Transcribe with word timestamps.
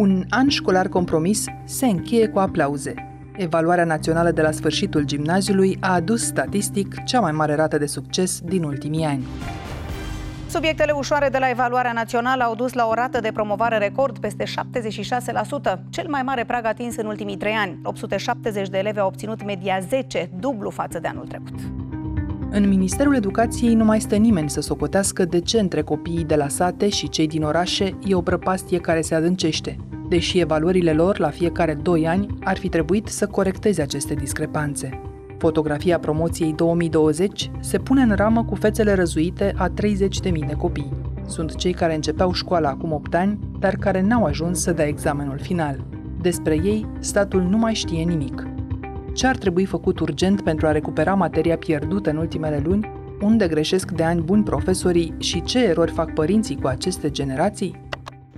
Un 0.00 0.24
an 0.28 0.48
școlar 0.48 0.88
compromis 0.88 1.44
se 1.64 1.86
încheie 1.86 2.28
cu 2.28 2.38
aplauze. 2.38 2.94
Evaluarea 3.36 3.84
națională 3.84 4.30
de 4.30 4.42
la 4.42 4.50
sfârșitul 4.50 5.04
gimnaziului 5.04 5.76
a 5.80 5.92
adus 5.92 6.24
statistic 6.24 7.04
cea 7.04 7.20
mai 7.20 7.32
mare 7.32 7.54
rată 7.54 7.78
de 7.78 7.86
succes 7.86 8.40
din 8.40 8.62
ultimii 8.62 9.04
ani. 9.04 9.24
Subiectele 10.48 10.92
ușoare 10.92 11.28
de 11.28 11.38
la 11.38 11.50
evaluarea 11.50 11.92
națională 11.92 12.42
au 12.42 12.54
dus 12.54 12.72
la 12.72 12.86
o 12.86 12.94
rată 12.94 13.20
de 13.20 13.32
promovare 13.32 13.78
record 13.78 14.18
peste 14.18 14.44
76%, 14.44 14.48
cel 15.90 16.06
mai 16.08 16.22
mare 16.22 16.44
prag 16.44 16.64
atins 16.64 16.96
în 16.96 17.06
ultimii 17.06 17.36
trei 17.36 17.54
ani. 17.54 17.78
870 17.82 18.68
de 18.68 18.78
elevi 18.78 18.98
au 18.98 19.06
obținut 19.06 19.44
media 19.44 19.78
10, 19.88 20.30
dublu 20.38 20.70
față 20.70 20.98
de 20.98 21.08
anul 21.08 21.26
trecut. 21.26 21.58
În 22.52 22.68
Ministerul 22.68 23.14
Educației 23.14 23.74
nu 23.74 23.84
mai 23.84 24.00
stă 24.00 24.16
nimeni 24.16 24.50
să 24.50 24.60
socotească 24.60 25.24
de 25.24 25.40
ce 25.40 25.60
între 25.60 25.82
copiii 25.82 26.24
de 26.24 26.34
la 26.34 26.48
sate 26.48 26.88
și 26.88 27.08
cei 27.08 27.26
din 27.26 27.42
orașe 27.42 27.96
e 28.06 28.14
o 28.14 28.20
prăpastie 28.20 28.78
care 28.78 29.00
se 29.00 29.14
adâncește, 29.14 29.76
deși 30.10 30.38
evaluările 30.38 30.92
lor 30.92 31.18
la 31.18 31.28
fiecare 31.28 31.74
2 31.74 32.08
ani 32.08 32.26
ar 32.44 32.56
fi 32.56 32.68
trebuit 32.68 33.06
să 33.06 33.26
corecteze 33.26 33.82
aceste 33.82 34.14
discrepanțe. 34.14 35.00
Fotografia 35.38 35.98
promoției 35.98 36.52
2020 36.52 37.50
se 37.60 37.78
pune 37.78 38.02
în 38.02 38.14
ramă 38.14 38.44
cu 38.44 38.54
fețele 38.54 38.92
răzuite 38.92 39.54
a 39.56 39.68
30.000 39.68 40.46
de 40.46 40.54
copii. 40.56 40.92
Sunt 41.26 41.54
cei 41.54 41.72
care 41.72 41.94
începeau 41.94 42.32
școala 42.32 42.68
acum 42.68 42.92
8 42.92 43.14
ani, 43.14 43.38
dar 43.58 43.76
care 43.76 44.00
n-au 44.00 44.24
ajuns 44.24 44.60
să 44.60 44.72
dea 44.72 44.86
examenul 44.86 45.38
final. 45.38 45.84
Despre 46.20 46.60
ei, 46.64 46.86
statul 46.98 47.42
nu 47.42 47.56
mai 47.56 47.74
știe 47.74 48.02
nimic. 48.02 48.46
Ce 49.14 49.26
ar 49.26 49.36
trebui 49.36 49.64
făcut 49.64 50.00
urgent 50.00 50.42
pentru 50.42 50.66
a 50.66 50.72
recupera 50.72 51.14
materia 51.14 51.56
pierdută 51.56 52.10
în 52.10 52.16
ultimele 52.16 52.62
luni? 52.64 52.90
Unde 53.20 53.48
greșesc 53.48 53.90
de 53.90 54.02
ani 54.02 54.20
buni 54.20 54.42
profesorii 54.42 55.14
și 55.18 55.42
ce 55.42 55.64
erori 55.64 55.92
fac 55.92 56.12
părinții 56.12 56.58
cu 56.60 56.66
aceste 56.66 57.10
generații? 57.10 57.88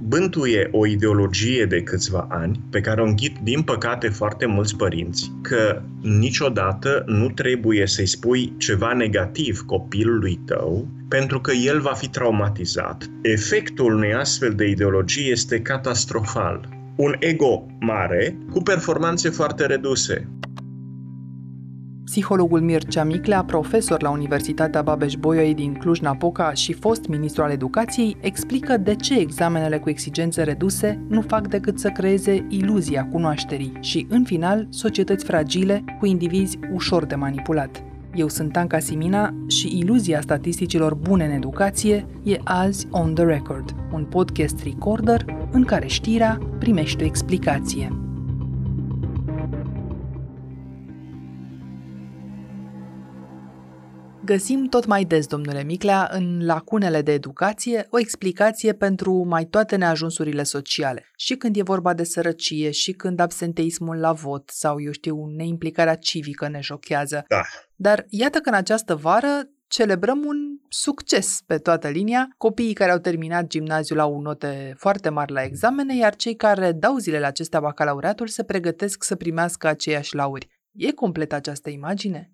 Bântuie 0.09 0.69
o 0.73 0.87
ideologie 0.87 1.65
de 1.65 1.83
câțiva 1.83 2.27
ani 2.31 2.61
pe 2.71 2.81
care 2.81 3.01
o 3.01 3.05
înghit, 3.05 3.37
din 3.43 3.63
păcate, 3.63 4.09
foarte 4.09 4.47
mulți 4.47 4.77
părinți, 4.77 5.33
că 5.43 5.83
niciodată 6.01 7.03
nu 7.07 7.31
trebuie 7.31 7.87
să-i 7.87 8.07
spui 8.07 8.53
ceva 8.57 8.93
negativ 8.93 9.61
copilului 9.67 10.41
tău 10.47 10.89
pentru 11.09 11.41
că 11.41 11.53
el 11.53 11.81
va 11.81 11.93
fi 11.93 12.09
traumatizat. 12.09 13.11
Efectul 13.23 13.95
unei 13.95 14.15
astfel 14.15 14.53
de 14.55 14.67
ideologie 14.67 15.31
este 15.31 15.61
catastrofal. 15.61 16.69
Un 16.97 17.17
ego 17.19 17.67
mare 17.81 18.37
cu 18.51 18.63
performanțe 18.63 19.29
foarte 19.29 19.67
reduse. 19.67 20.29
Psihologul 22.05 22.61
Mircea 22.61 23.05
Miclea, 23.05 23.45
profesor 23.45 24.03
la 24.03 24.11
Universitatea 24.11 24.83
Babeș-Bolyai 24.83 25.55
din 25.55 25.75
Cluj-Napoca 25.75 26.53
și 26.53 26.73
fost 26.73 27.07
ministru 27.07 27.43
al 27.43 27.51
educației, 27.51 28.17
explică 28.21 28.77
de 28.77 28.95
ce 28.95 29.19
examenele 29.19 29.79
cu 29.79 29.89
exigențe 29.89 30.43
reduse 30.43 31.01
nu 31.09 31.21
fac 31.21 31.49
decât 31.49 31.79
să 31.79 31.89
creeze 31.89 32.47
iluzia 32.49 33.09
cunoașterii 33.13 33.73
și, 33.81 34.07
în 34.09 34.25
final, 34.25 34.67
societăți 34.71 35.25
fragile 35.25 35.85
cu 35.99 36.07
indivizi 36.07 36.59
ușor 36.73 37.05
de 37.05 37.15
manipulat. 37.15 37.83
Eu 38.15 38.29
sunt 38.29 38.57
Anca 38.57 38.79
Simina 38.79 39.35
și 39.47 39.79
iluzia 39.79 40.21
statisticilor 40.21 40.95
bune 40.95 41.25
în 41.25 41.31
educație 41.31 42.07
e 42.23 42.39
azi 42.45 42.87
On 42.91 43.15
The 43.15 43.25
Record, 43.25 43.75
un 43.93 44.05
podcast 44.05 44.63
recorder 44.63 45.25
în 45.51 45.65
care 45.65 45.87
știrea 45.87 46.39
primește 46.59 47.03
o 47.03 47.07
explicație. 47.07 48.12
Găsim 54.25 54.65
tot 54.65 54.87
mai 54.87 55.05
des, 55.05 55.27
domnule 55.27 55.63
Miclea, 55.63 56.09
în 56.13 56.45
lacunele 56.45 57.03
de 57.03 57.13
educație 57.13 57.87
o 57.91 57.99
explicație 57.99 58.73
pentru 58.73 59.13
mai 59.13 59.45
toate 59.45 59.77
neajunsurile 59.77 60.43
sociale. 60.43 61.11
Și 61.17 61.35
când 61.35 61.57
e 61.57 61.63
vorba 61.63 61.95
de 61.95 62.05
sărăcie, 62.05 62.71
și 62.71 62.93
când 62.93 63.21
absenteismul 63.21 63.97
la 63.97 64.13
vot 64.13 64.51
sau, 64.51 64.81
eu 64.81 64.93
știu, 64.93 65.27
neimplicarea 65.37 65.95
civică 65.95 66.49
ne 66.49 66.61
șochează. 66.61 67.25
Da. 67.29 67.41
Dar 67.75 68.05
iată 68.09 68.39
că 68.39 68.49
în 68.49 68.55
această 68.55 68.95
vară 68.95 69.51
celebrăm 69.67 70.19
un 70.27 70.37
succes 70.69 71.41
pe 71.47 71.59
toată 71.59 71.89
linia. 71.89 72.29
Copiii 72.37 72.73
care 72.73 72.91
au 72.91 72.99
terminat 72.99 73.47
gimnaziul 73.47 73.99
au 73.99 74.21
note 74.21 74.75
foarte 74.77 75.09
mari 75.09 75.33
la 75.33 75.43
examene, 75.43 75.97
iar 75.97 76.17
cei 76.17 76.37
care 76.37 76.73
dau 76.73 76.97
zilele 76.97 77.27
acestea 77.27 77.61
bacalaureatul 77.61 78.27
se 78.27 78.45
pregătesc 78.45 79.05
să 79.05 79.17
primească 79.17 79.67
aceiași 79.67 80.15
lauri. 80.15 80.49
E 80.73 80.93
complet 80.93 81.33
această 81.33 81.71
imagine? 81.71 82.32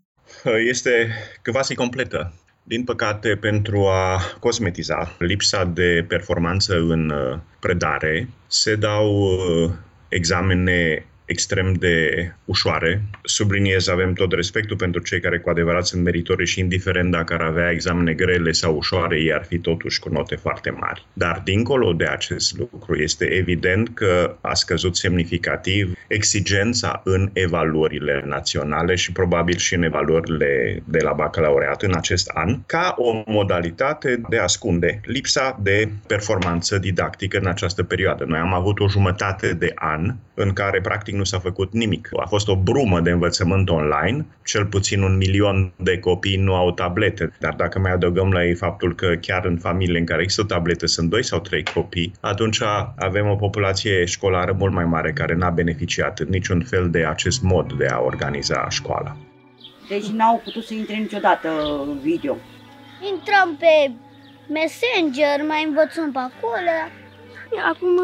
Este 0.69 1.09
quasi 1.53 1.75
completă. 1.75 2.33
Din 2.63 2.85
păcate, 2.85 3.37
pentru 3.37 3.87
a 3.87 4.21
cosmetiza 4.41 5.15
lipsa 5.19 5.65
de 5.65 6.05
performanță 6.09 6.75
în 6.75 7.11
uh, 7.11 7.39
predare, 7.61 8.29
se 8.47 8.75
dau 8.75 9.23
uh, 9.23 9.71
examene 10.09 11.07
extrem 11.29 11.73
de 11.73 12.33
ușoare. 12.45 13.03
Subliniez, 13.23 13.89
avem 13.89 14.13
tot 14.13 14.33
respectul 14.33 14.77
pentru 14.77 15.03
cei 15.03 15.21
care 15.21 15.39
cu 15.39 15.51
adevărat 15.51 15.87
sunt 15.87 16.03
meritori 16.03 16.47
și 16.47 16.61
indiferent 16.61 17.11
dacă 17.11 17.35
ar 17.35 17.41
avea 17.41 17.71
examene 17.71 18.13
grele 18.13 18.53
sau 18.53 18.77
ușoare, 18.77 19.21
ei 19.21 19.33
ar 19.33 19.45
fi 19.45 19.59
totuși 19.59 19.99
cu 20.01 20.09
note 20.09 20.37
foarte 20.37 20.71
mari. 20.71 21.07
Dar 21.13 21.41
dincolo 21.45 21.93
de 21.93 22.07
acest 22.07 22.59
lucru, 22.59 22.97
este 22.97 23.25
evident 23.25 23.89
că 23.95 24.37
a 24.41 24.55
scăzut 24.55 24.97
semnificativ 24.97 25.93
exigența 26.07 27.01
în 27.05 27.31
evaluările 27.33 28.23
naționale 28.27 28.95
și 28.95 29.13
probabil 29.13 29.57
și 29.57 29.75
în 29.75 29.83
evaluările 29.83 30.83
de 30.85 30.99
la 31.03 31.13
bacalaureat 31.13 31.83
în 31.83 31.95
acest 31.97 32.29
an, 32.29 32.59
ca 32.67 32.95
o 32.97 33.23
modalitate 33.27 34.21
de 34.29 34.39
a 34.39 34.43
ascunde 34.43 35.01
lipsa 35.05 35.59
de 35.63 35.89
performanță 36.07 36.79
didactică 36.79 37.39
în 37.39 37.47
această 37.47 37.83
perioadă. 37.83 38.25
Noi 38.25 38.39
am 38.39 38.55
avut 38.55 38.81
o 38.81 38.89
jumătate 38.89 39.53
de 39.53 39.73
an 39.75 40.15
în 40.35 40.53
care 40.53 40.81
practic 40.81 41.15
nu 41.19 41.25
s-a 41.25 41.39
făcut 41.39 41.73
nimic. 41.73 42.09
A 42.17 42.27
fost 42.27 42.49
o 42.49 42.57
brumă 42.57 43.01
de 43.01 43.11
învățământ 43.11 43.69
online, 43.69 44.27
cel 44.45 44.67
puțin 44.67 45.03
un 45.03 45.17
milion 45.17 45.73
de 45.77 45.99
copii 45.99 46.37
nu 46.37 46.55
au 46.55 46.73
tablete, 46.73 47.33
dar 47.41 47.55
dacă 47.55 47.79
mai 47.79 47.93
adăugăm 47.93 48.31
la 48.31 48.45
ei 48.45 48.55
faptul 48.55 48.95
că 48.95 49.15
chiar 49.21 49.45
în 49.45 49.59
familiile 49.59 49.99
în 49.99 50.05
care 50.05 50.23
există 50.23 50.45
tablete 50.45 50.87
sunt 50.87 51.11
doi 51.11 51.25
sau 51.25 51.41
trei 51.41 51.63
copii, 51.75 52.13
atunci 52.21 52.63
avem 52.97 53.29
o 53.29 53.35
populație 53.37 54.05
școlară 54.05 54.57
mult 54.59 54.73
mai 54.73 54.85
mare 54.85 55.13
care 55.13 55.35
n-a 55.35 55.51
beneficiat 55.51 56.19
în 56.19 56.27
niciun 56.31 56.65
fel 56.65 56.91
de 56.91 57.05
acest 57.05 57.43
mod 57.43 57.73
de 57.73 57.87
a 57.87 58.01
organiza 58.01 58.69
școala. 58.69 59.17
Deci 59.89 60.07
n-au 60.07 60.41
putut 60.45 60.65
să 60.65 60.75
intre 60.75 60.95
niciodată 60.95 61.49
video. 62.03 62.37
Intrăm 63.13 63.57
pe 63.59 63.93
Messenger, 64.49 65.47
mai 65.49 65.65
învățăm 65.65 66.13
pe 66.13 66.19
acolo. 66.19 66.77
Acum 67.73 67.97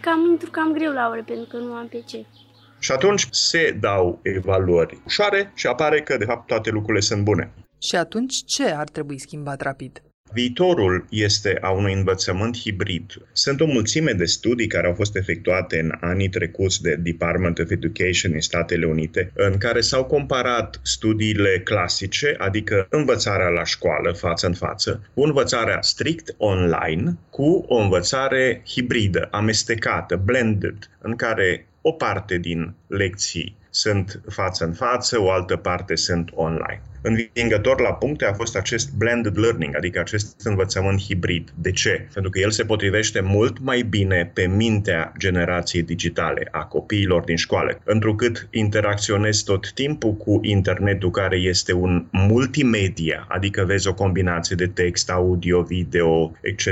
cam 0.00 0.20
intru 0.30 0.50
cam 0.50 0.72
greu 0.72 0.92
la 0.92 1.08
ore 1.08 1.22
pentru 1.26 1.46
că 1.50 1.56
nu 1.56 1.72
am 1.72 1.86
PC. 1.86 2.12
Și 2.78 2.92
atunci 2.92 3.26
se 3.30 3.76
dau 3.80 4.20
evaluări 4.22 5.00
ușoare 5.04 5.52
și 5.54 5.66
apare 5.66 6.00
că, 6.02 6.16
de 6.16 6.24
fapt, 6.24 6.46
toate 6.46 6.70
lucrurile 6.70 7.00
sunt 7.00 7.22
bune. 7.22 7.50
Și 7.82 7.96
atunci 7.96 8.44
ce 8.44 8.70
ar 8.70 8.88
trebui 8.88 9.18
schimbat 9.18 9.60
rapid? 9.60 10.02
Viitorul 10.32 11.06
este 11.10 11.58
a 11.60 11.70
unui 11.70 11.92
învățământ 11.92 12.56
hibrid. 12.56 13.12
Sunt 13.32 13.60
o 13.60 13.66
mulțime 13.66 14.12
de 14.12 14.24
studii 14.24 14.66
care 14.66 14.86
au 14.86 14.94
fost 14.94 15.16
efectuate 15.16 15.78
în 15.78 15.92
anii 16.00 16.28
trecuți 16.28 16.82
de 16.82 16.94
Department 16.94 17.58
of 17.58 17.70
Education 17.70 18.32
în 18.34 18.40
Statele 18.40 18.86
Unite, 18.86 19.32
în 19.34 19.58
care 19.58 19.80
s-au 19.80 20.04
comparat 20.04 20.80
studiile 20.82 21.60
clasice, 21.64 22.34
adică 22.38 22.86
învățarea 22.90 23.48
la 23.48 23.64
școală, 23.64 24.12
față 24.12 24.46
în 24.46 24.54
față, 24.54 25.10
cu 25.14 25.22
învățarea 25.22 25.80
strict 25.80 26.34
online, 26.36 27.16
cu 27.30 27.64
o 27.68 27.76
învățare 27.76 28.62
hibridă, 28.66 29.28
amestecată, 29.30 30.16
blended, 30.24 30.90
în 30.98 31.16
care 31.16 31.68
o 31.88 31.92
parte 31.92 32.36
din 32.36 32.74
lecții 32.86 33.56
sunt 33.70 34.20
față 34.28 34.64
în 34.64 34.72
față, 34.72 35.20
o 35.20 35.30
altă 35.30 35.56
parte 35.56 35.94
sunt 35.94 36.30
online. 36.34 36.82
Învingător 37.02 37.80
la 37.80 37.92
puncte 37.92 38.24
a 38.24 38.32
fost 38.32 38.56
acest 38.56 38.92
blended 38.92 39.38
learning, 39.38 39.76
adică 39.76 40.00
acest 40.00 40.40
învățământ 40.44 41.00
hibrid. 41.00 41.52
De 41.54 41.70
ce? 41.70 42.08
Pentru 42.12 42.30
că 42.30 42.38
el 42.38 42.50
se 42.50 42.64
potrivește 42.64 43.20
mult 43.20 43.58
mai 43.58 43.82
bine 43.82 44.30
pe 44.34 44.46
mintea 44.46 45.12
generației 45.18 45.82
digitale, 45.82 46.48
a 46.50 46.64
copiilor 46.64 47.22
din 47.22 47.36
școală, 47.36 47.80
întrucât 47.84 48.48
interacționezi 48.50 49.44
tot 49.44 49.72
timpul 49.72 50.14
cu 50.14 50.40
internetul 50.42 51.10
care 51.10 51.36
este 51.36 51.72
un 51.72 52.06
multimedia, 52.10 53.26
adică 53.28 53.64
vezi 53.64 53.88
o 53.88 53.94
combinație 53.94 54.56
de 54.56 54.66
text, 54.66 55.10
audio, 55.10 55.62
video, 55.62 56.32
etc. 56.40 56.66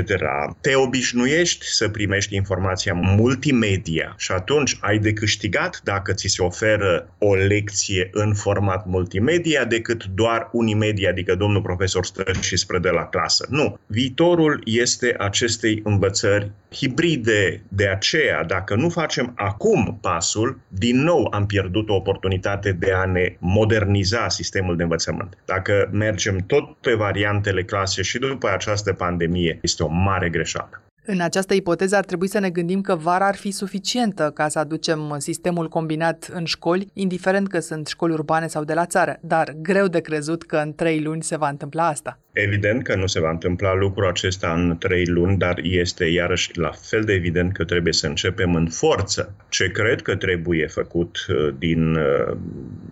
Te 0.61 0.75
obișnuiești 0.75 1.65
să 1.65 1.89
primești 1.89 2.35
informația 2.35 2.93
multimedia 2.93 4.15
și 4.17 4.31
atunci 4.31 4.77
ai 4.81 4.99
de 4.99 5.13
câștigat 5.13 5.81
dacă 5.83 6.13
ți 6.13 6.27
se 6.27 6.41
oferă 6.41 7.09
o 7.17 7.35
lecție 7.35 8.09
în 8.11 8.33
format 8.33 8.85
multimedia 8.85 9.65
decât 9.65 10.05
doar 10.05 10.26
Unimedia, 10.51 11.09
adică 11.09 11.35
domnul 11.35 11.61
profesor 11.61 12.05
stă 12.05 12.23
și 12.41 12.57
spre 12.57 12.79
de 12.79 12.89
la 12.89 13.05
clasă. 13.05 13.45
Nu. 13.49 13.79
Viitorul 13.85 14.61
este 14.65 15.15
acestei 15.17 15.81
învățări 15.83 16.51
hibride. 16.71 17.61
De 17.67 17.87
aceea, 17.87 18.43
dacă 18.43 18.75
nu 18.75 18.89
facem 18.89 19.31
acum 19.35 19.97
pasul, 20.01 20.59
din 20.67 21.03
nou 21.03 21.27
am 21.31 21.45
pierdut 21.45 21.89
o 21.89 21.95
oportunitate 21.95 22.71
de 22.71 22.91
a 22.91 23.05
ne 23.05 23.35
moderniza 23.39 24.29
sistemul 24.29 24.75
de 24.75 24.83
învățământ. 24.83 25.37
Dacă 25.45 25.89
mergem 25.91 26.37
tot 26.47 26.75
pe 26.77 26.93
variantele 26.93 27.63
clase 27.63 28.01
și 28.01 28.17
după 28.17 28.49
această 28.49 28.93
pandemie, 28.93 29.59
este 29.61 29.83
o 29.83 29.87
mare 29.87 30.29
greșeală. 30.29 30.81
În 31.09 31.21
această 31.21 31.53
ipoteză 31.53 31.95
ar 31.95 32.05
trebui 32.05 32.27
să 32.27 32.39
ne 32.39 32.49
gândim 32.49 32.81
că 32.81 32.95
vara 32.95 33.27
ar 33.27 33.35
fi 33.35 33.51
suficientă 33.51 34.31
ca 34.33 34.47
să 34.47 34.59
aducem 34.59 35.15
sistemul 35.17 35.69
combinat 35.69 36.29
în 36.33 36.45
școli, 36.45 36.87
indiferent 36.93 37.47
că 37.47 37.59
sunt 37.59 37.87
școli 37.87 38.13
urbane 38.13 38.47
sau 38.47 38.63
de 38.63 38.73
la 38.73 38.85
țară, 38.85 39.17
dar 39.21 39.55
greu 39.61 39.87
de 39.87 39.99
crezut 39.99 40.43
că 40.43 40.57
în 40.57 40.73
trei 40.73 41.01
luni 41.01 41.23
se 41.23 41.37
va 41.37 41.49
întâmpla 41.49 41.87
asta. 41.87 42.19
Evident 42.31 42.83
că 42.83 42.95
nu 42.95 43.07
se 43.07 43.19
va 43.19 43.29
întâmpla 43.29 43.73
lucrul 43.73 44.07
acesta 44.07 44.53
în 44.53 44.77
trei 44.77 45.05
luni, 45.05 45.37
dar 45.37 45.59
este 45.61 46.05
iarăși 46.05 46.57
la 46.57 46.71
fel 46.71 47.03
de 47.03 47.13
evident 47.13 47.53
că 47.53 47.63
trebuie 47.63 47.93
să 47.93 48.07
începem 48.07 48.55
în 48.55 48.67
forță. 48.67 49.35
Ce 49.49 49.71
cred 49.71 50.01
că 50.01 50.15
trebuie 50.15 50.67
făcut 50.67 51.25
uh, 51.29 51.55
din 51.57 51.95
uh, 51.95 52.37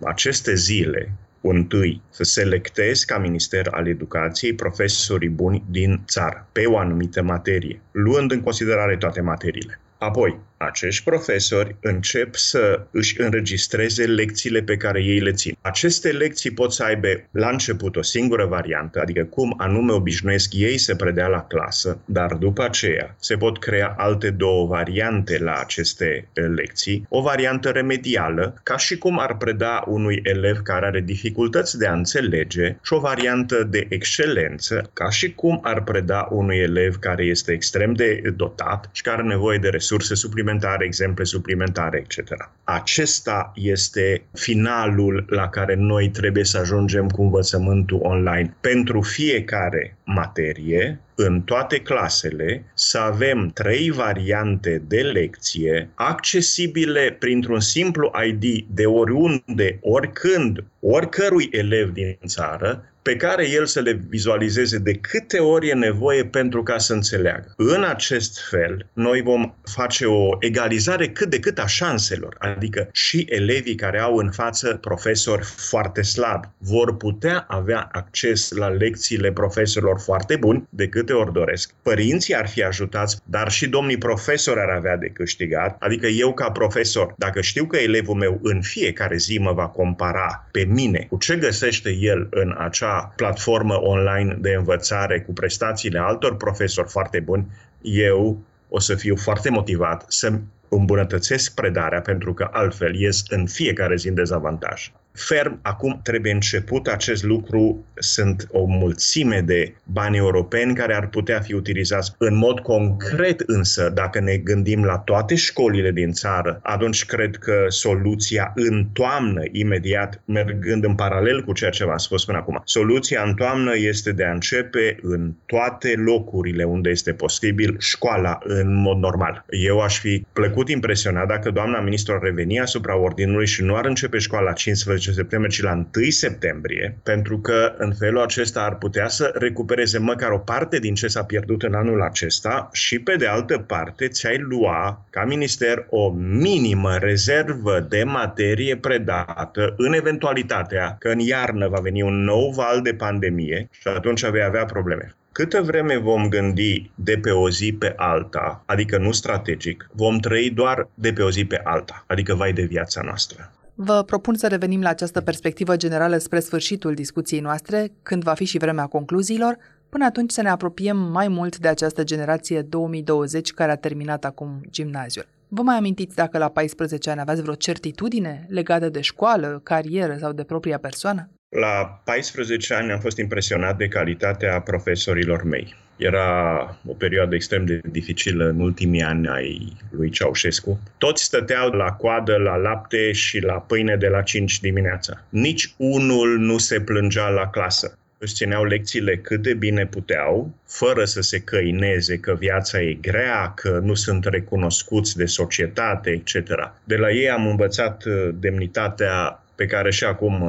aceste 0.03 0.53
zile 0.53 1.13
întâi 1.49 2.01
să 2.09 2.23
selectezi 2.23 3.05
ca 3.05 3.17
Minister 3.17 3.67
al 3.71 3.87
Educației 3.87 4.53
profesorii 4.53 5.29
buni 5.29 5.63
din 5.69 6.01
țară 6.07 6.47
pe 6.51 6.65
o 6.65 6.77
anumită 6.77 7.21
materie, 7.21 7.81
luând 7.91 8.31
în 8.31 8.41
considerare 8.41 8.97
toate 8.97 9.21
materiile. 9.21 9.79
Apoi, 9.97 10.39
acești 10.65 11.03
profesori 11.03 11.75
încep 11.81 12.35
să 12.35 12.85
își 12.91 13.21
înregistreze 13.21 14.05
lecțiile 14.05 14.61
pe 14.61 14.77
care 14.77 15.03
ei 15.03 15.19
le 15.19 15.31
țin. 15.31 15.57
Aceste 15.61 16.09
lecții 16.11 16.51
pot 16.51 16.73
să 16.73 16.83
aibă 16.83 17.07
la 17.31 17.49
început 17.49 17.95
o 17.95 18.01
singură 18.01 18.45
variantă, 18.45 18.99
adică 18.99 19.23
cum 19.23 19.53
anume 19.57 19.91
obișnuiesc 19.91 20.53
ei 20.53 20.77
să 20.77 20.95
predea 20.95 21.27
la 21.27 21.41
clasă, 21.41 21.99
dar 22.05 22.33
după 22.33 22.63
aceea 22.63 23.15
se 23.19 23.35
pot 23.35 23.59
crea 23.59 23.93
alte 23.97 24.29
două 24.29 24.67
variante 24.67 25.37
la 25.39 25.53
aceste 25.53 26.27
lecții. 26.55 27.05
O 27.09 27.21
variantă 27.21 27.69
remedială, 27.69 28.59
ca 28.63 28.77
și 28.77 28.97
cum 28.97 29.19
ar 29.19 29.37
preda 29.37 29.83
unui 29.87 30.19
elev 30.23 30.57
care 30.57 30.85
are 30.85 31.01
dificultăți 31.01 31.77
de 31.77 31.87
a 31.87 31.93
înțelege, 31.93 32.77
și 32.81 32.93
o 32.93 32.99
variantă 32.99 33.63
de 33.63 33.85
excelență, 33.89 34.89
ca 34.93 35.09
și 35.09 35.33
cum 35.33 35.59
ar 35.63 35.83
preda 35.83 36.27
unui 36.31 36.57
elev 36.57 36.95
care 36.95 37.23
este 37.23 37.51
extrem 37.51 37.93
de 37.93 38.21
dotat 38.35 38.89
și 38.91 39.01
care 39.01 39.17
are 39.17 39.27
nevoie 39.27 39.57
de 39.57 39.69
resurse 39.69 40.15
suplimentare 40.15 40.53
suplimentare, 40.55 40.85
exemple 40.85 41.23
suplimentare, 41.23 42.05
etc. 42.07 42.49
Acesta 42.63 43.51
este 43.55 44.23
finalul 44.33 45.25
la 45.29 45.49
care 45.49 45.75
noi 45.75 46.09
trebuie 46.09 46.43
să 46.43 46.57
ajungem 46.57 47.07
cu 47.07 47.21
învățământul 47.21 47.99
online. 48.03 48.55
Pentru 48.61 49.01
fiecare 49.01 49.97
materie, 50.03 50.99
în 51.15 51.41
toate 51.41 51.77
clasele, 51.77 52.65
să 52.73 52.97
avem 52.97 53.51
trei 53.53 53.89
variante 53.89 54.83
de 54.87 55.01
lecție 55.01 55.89
accesibile 55.95 57.15
printr-un 57.19 57.59
simplu 57.59 58.11
ID 58.25 58.65
de 58.69 58.85
oriunde, 58.85 59.79
oricând, 59.81 60.63
oricărui 60.79 61.49
elev 61.51 61.91
din 61.91 62.17
țară, 62.25 62.93
pe 63.05 63.15
care 63.15 63.49
el 63.49 63.65
să 63.65 63.79
le 63.79 63.99
vizualizeze 64.09 64.77
de 64.77 64.93
câte 64.93 65.39
ori 65.39 65.67
e 65.67 65.73
nevoie 65.73 66.25
pentru 66.25 66.63
ca 66.63 66.77
să 66.77 66.93
înțeleagă. 66.93 67.53
În 67.57 67.83
acest 67.83 68.47
fel, 68.49 68.87
noi 68.93 69.21
vom 69.21 69.53
face 69.63 70.05
o 70.05 70.29
egalizare 70.39 71.09
cât 71.09 71.29
de 71.29 71.39
cât 71.39 71.59
a 71.59 71.65
șanselor, 71.65 72.35
adică 72.39 72.89
și 72.91 73.25
elevii 73.29 73.75
care 73.75 73.99
au 73.99 74.15
în 74.15 74.31
față 74.31 74.77
profesori 74.81 75.43
foarte 75.43 76.01
slabi 76.01 76.47
vor 76.57 76.97
putea 76.97 77.45
avea 77.47 77.89
acces 77.91 78.51
la 78.51 78.67
lecțiile 78.67 79.31
profesorilor 79.31 79.99
foarte 79.99 80.35
buni 80.35 80.67
de 80.69 80.87
câte 80.87 81.13
ori 81.13 81.33
doresc. 81.33 81.73
Părinții 81.81 82.35
ar 82.35 82.47
fi 82.47 82.63
ajutați, 82.63 83.17
dar 83.25 83.51
și 83.51 83.67
domnii 83.69 83.97
profesori 83.97 84.59
ar 84.59 84.69
avea 84.69 84.97
de 84.97 85.07
câștigat, 85.07 85.75
adică 85.79 86.07
eu 86.07 86.33
ca 86.33 86.51
profesor, 86.51 87.13
dacă 87.17 87.41
știu 87.41 87.65
că 87.65 87.77
elevul 87.77 88.15
meu 88.15 88.39
în 88.43 88.61
fiecare 88.61 89.17
zi 89.17 89.37
mă 89.37 89.53
va 89.53 89.67
compara 89.67 90.47
pe 90.51 90.63
mine 90.63 91.05
cu 91.09 91.17
ce 91.17 91.35
găsește 91.35 91.97
el 91.99 92.27
în 92.31 92.55
acea 92.57 92.93
platformă 93.15 93.81
online 93.81 94.37
de 94.39 94.53
învățare 94.53 95.21
cu 95.21 95.33
prestațiile 95.33 95.99
altor 95.99 96.37
profesori 96.37 96.89
foarte 96.89 97.19
buni, 97.19 97.45
eu 97.81 98.37
o 98.69 98.79
să 98.79 98.95
fiu 98.95 99.15
foarte 99.15 99.49
motivat 99.49 100.05
să 100.07 100.39
îmbunătățesc 100.69 101.53
predarea 101.53 102.01
pentru 102.01 102.33
că 102.33 102.49
altfel 102.51 102.95
ies 102.95 103.23
în 103.29 103.45
fiecare 103.45 103.95
zi 103.95 104.07
în 104.07 104.13
dezavantaj 104.13 104.91
ferm. 105.15 105.59
Acum 105.61 105.99
trebuie 106.03 106.31
început 106.31 106.87
acest 106.87 107.23
lucru. 107.23 107.85
Sunt 107.95 108.47
o 108.51 108.65
mulțime 108.65 109.41
de 109.45 109.75
bani 109.83 110.17
europeni 110.17 110.75
care 110.75 110.95
ar 110.95 111.07
putea 111.07 111.39
fi 111.39 111.53
utilizați 111.53 112.13
în 112.17 112.35
mod 112.35 112.59
concret 112.59 113.39
însă, 113.39 113.91
dacă 113.93 114.19
ne 114.19 114.37
gândim 114.37 114.83
la 114.83 114.97
toate 114.97 115.35
școlile 115.35 115.91
din 115.91 116.11
țară, 116.11 116.59
atunci 116.63 117.05
cred 117.05 117.35
că 117.35 117.65
soluția 117.67 118.51
în 118.55 118.87
toamnă, 118.93 119.41
imediat, 119.51 120.21
mergând 120.25 120.83
în 120.83 120.95
paralel 120.95 121.43
cu 121.43 121.53
ceea 121.53 121.69
ce 121.69 121.85
v-am 121.85 121.97
spus 121.97 122.25
până 122.25 122.37
acum, 122.37 122.61
soluția 122.65 123.23
în 123.25 123.33
toamnă 123.33 123.77
este 123.77 124.11
de 124.11 124.25
a 124.25 124.31
începe 124.31 124.97
în 125.01 125.33
toate 125.45 125.93
locurile 125.95 126.63
unde 126.63 126.89
este 126.89 127.13
posibil 127.13 127.75
școala 127.79 128.37
în 128.43 128.75
mod 128.75 128.97
normal. 128.97 129.45
Eu 129.49 129.79
aș 129.79 129.99
fi 129.99 130.25
plăcut 130.33 130.69
impresionat 130.69 131.27
dacă 131.27 131.51
doamna 131.51 131.79
ministru 131.79 132.13
ar 132.13 132.21
reveni 132.21 132.59
asupra 132.59 132.97
ordinului 132.97 133.47
și 133.47 133.63
nu 133.63 133.75
ar 133.75 133.85
începe 133.85 134.17
școala 134.17 134.51
15 134.51 135.04
15 135.05 135.13
septembrie, 135.13 135.49
ci 135.49 135.61
la 135.61 136.01
1 136.01 136.09
septembrie, 136.09 136.97
pentru 137.03 137.39
că 137.39 137.73
în 137.77 137.93
felul 137.93 138.21
acesta 138.21 138.61
ar 138.61 138.77
putea 138.77 139.07
să 139.07 139.31
recupereze 139.33 139.97
măcar 139.97 140.31
o 140.31 140.37
parte 140.37 140.79
din 140.79 140.95
ce 140.95 141.07
s-a 141.07 141.23
pierdut 141.23 141.63
în 141.63 141.73
anul 141.73 142.01
acesta 142.01 142.69
și, 142.71 142.99
pe 142.99 143.15
de 143.15 143.27
altă 143.27 143.57
parte, 143.57 144.07
ți-ai 144.07 144.37
lua 144.37 145.05
ca 145.09 145.25
minister 145.25 145.85
o 145.89 146.09
minimă 146.19 146.97
rezervă 146.97 147.85
de 147.89 148.03
materie 148.03 148.77
predată 148.77 149.73
în 149.77 149.93
eventualitatea 149.93 150.95
că 150.99 151.09
în 151.09 151.19
iarnă 151.19 151.67
va 151.67 151.79
veni 151.79 152.01
un 152.01 152.23
nou 152.23 152.49
val 152.49 152.81
de 152.81 152.93
pandemie 152.93 153.69
și 153.71 153.87
atunci 153.87 154.25
vei 154.25 154.43
avea 154.43 154.65
probleme. 154.65 155.15
Câtă 155.31 155.61
vreme 155.61 155.97
vom 155.97 156.29
gândi 156.29 156.91
de 156.95 157.17
pe 157.17 157.29
o 157.29 157.49
zi 157.49 157.75
pe 157.79 157.93
alta, 157.95 158.63
adică 158.65 158.97
nu 158.97 159.11
strategic, 159.11 159.89
vom 159.91 160.17
trăi 160.17 160.49
doar 160.49 160.87
de 160.93 161.13
pe 161.13 161.21
o 161.21 161.29
zi 161.29 161.45
pe 161.45 161.61
alta, 161.63 162.03
adică 162.07 162.33
vai 162.33 162.53
de 162.53 162.63
viața 162.63 163.01
noastră. 163.01 163.51
Vă 163.77 164.03
propun 164.03 164.35
să 164.35 164.47
revenim 164.47 164.81
la 164.81 164.89
această 164.89 165.21
perspectivă 165.21 165.75
generală 165.75 166.17
spre 166.17 166.39
sfârșitul 166.39 166.93
discuției 166.93 167.39
noastre, 167.39 167.91
când 168.03 168.23
va 168.23 168.33
fi 168.33 168.45
și 168.45 168.57
vremea 168.57 168.85
concluziilor, 168.85 169.57
până 169.89 170.05
atunci 170.05 170.31
să 170.31 170.41
ne 170.41 170.49
apropiem 170.49 170.97
mai 170.97 171.27
mult 171.27 171.57
de 171.57 171.67
această 171.67 172.03
generație 172.03 172.61
2020 172.61 173.53
care 173.53 173.71
a 173.71 173.75
terminat 173.75 174.25
acum 174.25 174.61
gimnaziul. 174.69 175.25
Vă 175.47 175.61
mai 175.61 175.75
amintiți 175.75 176.15
dacă 176.15 176.37
la 176.37 176.49
14 176.49 177.09
ani 177.09 177.19
aveați 177.19 177.41
vreo 177.41 177.53
certitudine 177.53 178.45
legată 178.49 178.89
de 178.89 179.01
școală, 179.01 179.59
carieră 179.63 180.17
sau 180.19 180.31
de 180.31 180.43
propria 180.43 180.77
persoană? 180.77 181.29
La 181.49 182.01
14 182.05 182.73
ani 182.73 182.91
am 182.91 182.99
fost 182.99 183.17
impresionat 183.17 183.77
de 183.77 183.87
calitatea 183.87 184.61
profesorilor 184.61 185.43
mei. 185.43 185.75
Era 185.97 186.59
o 186.87 186.93
perioadă 186.93 187.35
extrem 187.35 187.65
de 187.65 187.79
dificilă 187.91 188.45
în 188.49 188.59
ultimii 188.59 189.01
ani 189.01 189.27
ai 189.27 189.77
lui 189.89 190.09
Ceaușescu. 190.09 190.79
Toți 190.97 191.23
stăteau 191.23 191.69
la 191.69 191.91
coadă 191.91 192.37
la 192.37 192.55
lapte 192.55 193.11
și 193.11 193.39
la 193.39 193.53
pâine 193.53 193.95
de 193.95 194.07
la 194.07 194.21
5 194.21 194.59
dimineața. 194.59 195.23
Nici 195.29 195.73
unul 195.77 196.37
nu 196.37 196.57
se 196.57 196.81
plângea 196.81 197.27
la 197.27 197.49
clasă 197.49 197.97
își 198.17 198.33
țineau 198.33 198.63
lecțiile 198.63 199.17
cât 199.17 199.41
de 199.41 199.53
bine 199.53 199.85
puteau, 199.85 200.53
fără 200.67 201.05
să 201.05 201.21
se 201.21 201.39
căineze 201.39 202.17
că 202.17 202.35
viața 202.39 202.81
e 202.81 202.93
grea, 202.93 203.51
că 203.55 203.79
nu 203.83 203.93
sunt 203.93 204.25
recunoscuți 204.25 205.17
de 205.17 205.25
societate, 205.25 206.09
etc. 206.09 206.73
De 206.83 206.95
la 206.95 207.11
ei 207.11 207.29
am 207.29 207.47
învățat 207.47 208.03
uh, 208.05 208.29
demnitatea 208.33 209.43
pe 209.55 209.65
care 209.65 209.91
și 209.91 210.03
acum 210.03 210.41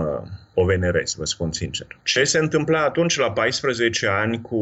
uh, 0.57 0.63
o 0.63 0.65
venerez, 0.65 1.15
vă 1.15 1.25
spun 1.25 1.53
sincer. 1.53 1.87
Ce 2.03 2.25
se 2.25 2.39
întâmpla 2.39 2.85
atunci, 2.85 3.19
la 3.19 3.31
14 3.31 4.07
ani, 4.07 4.41
cu 4.41 4.61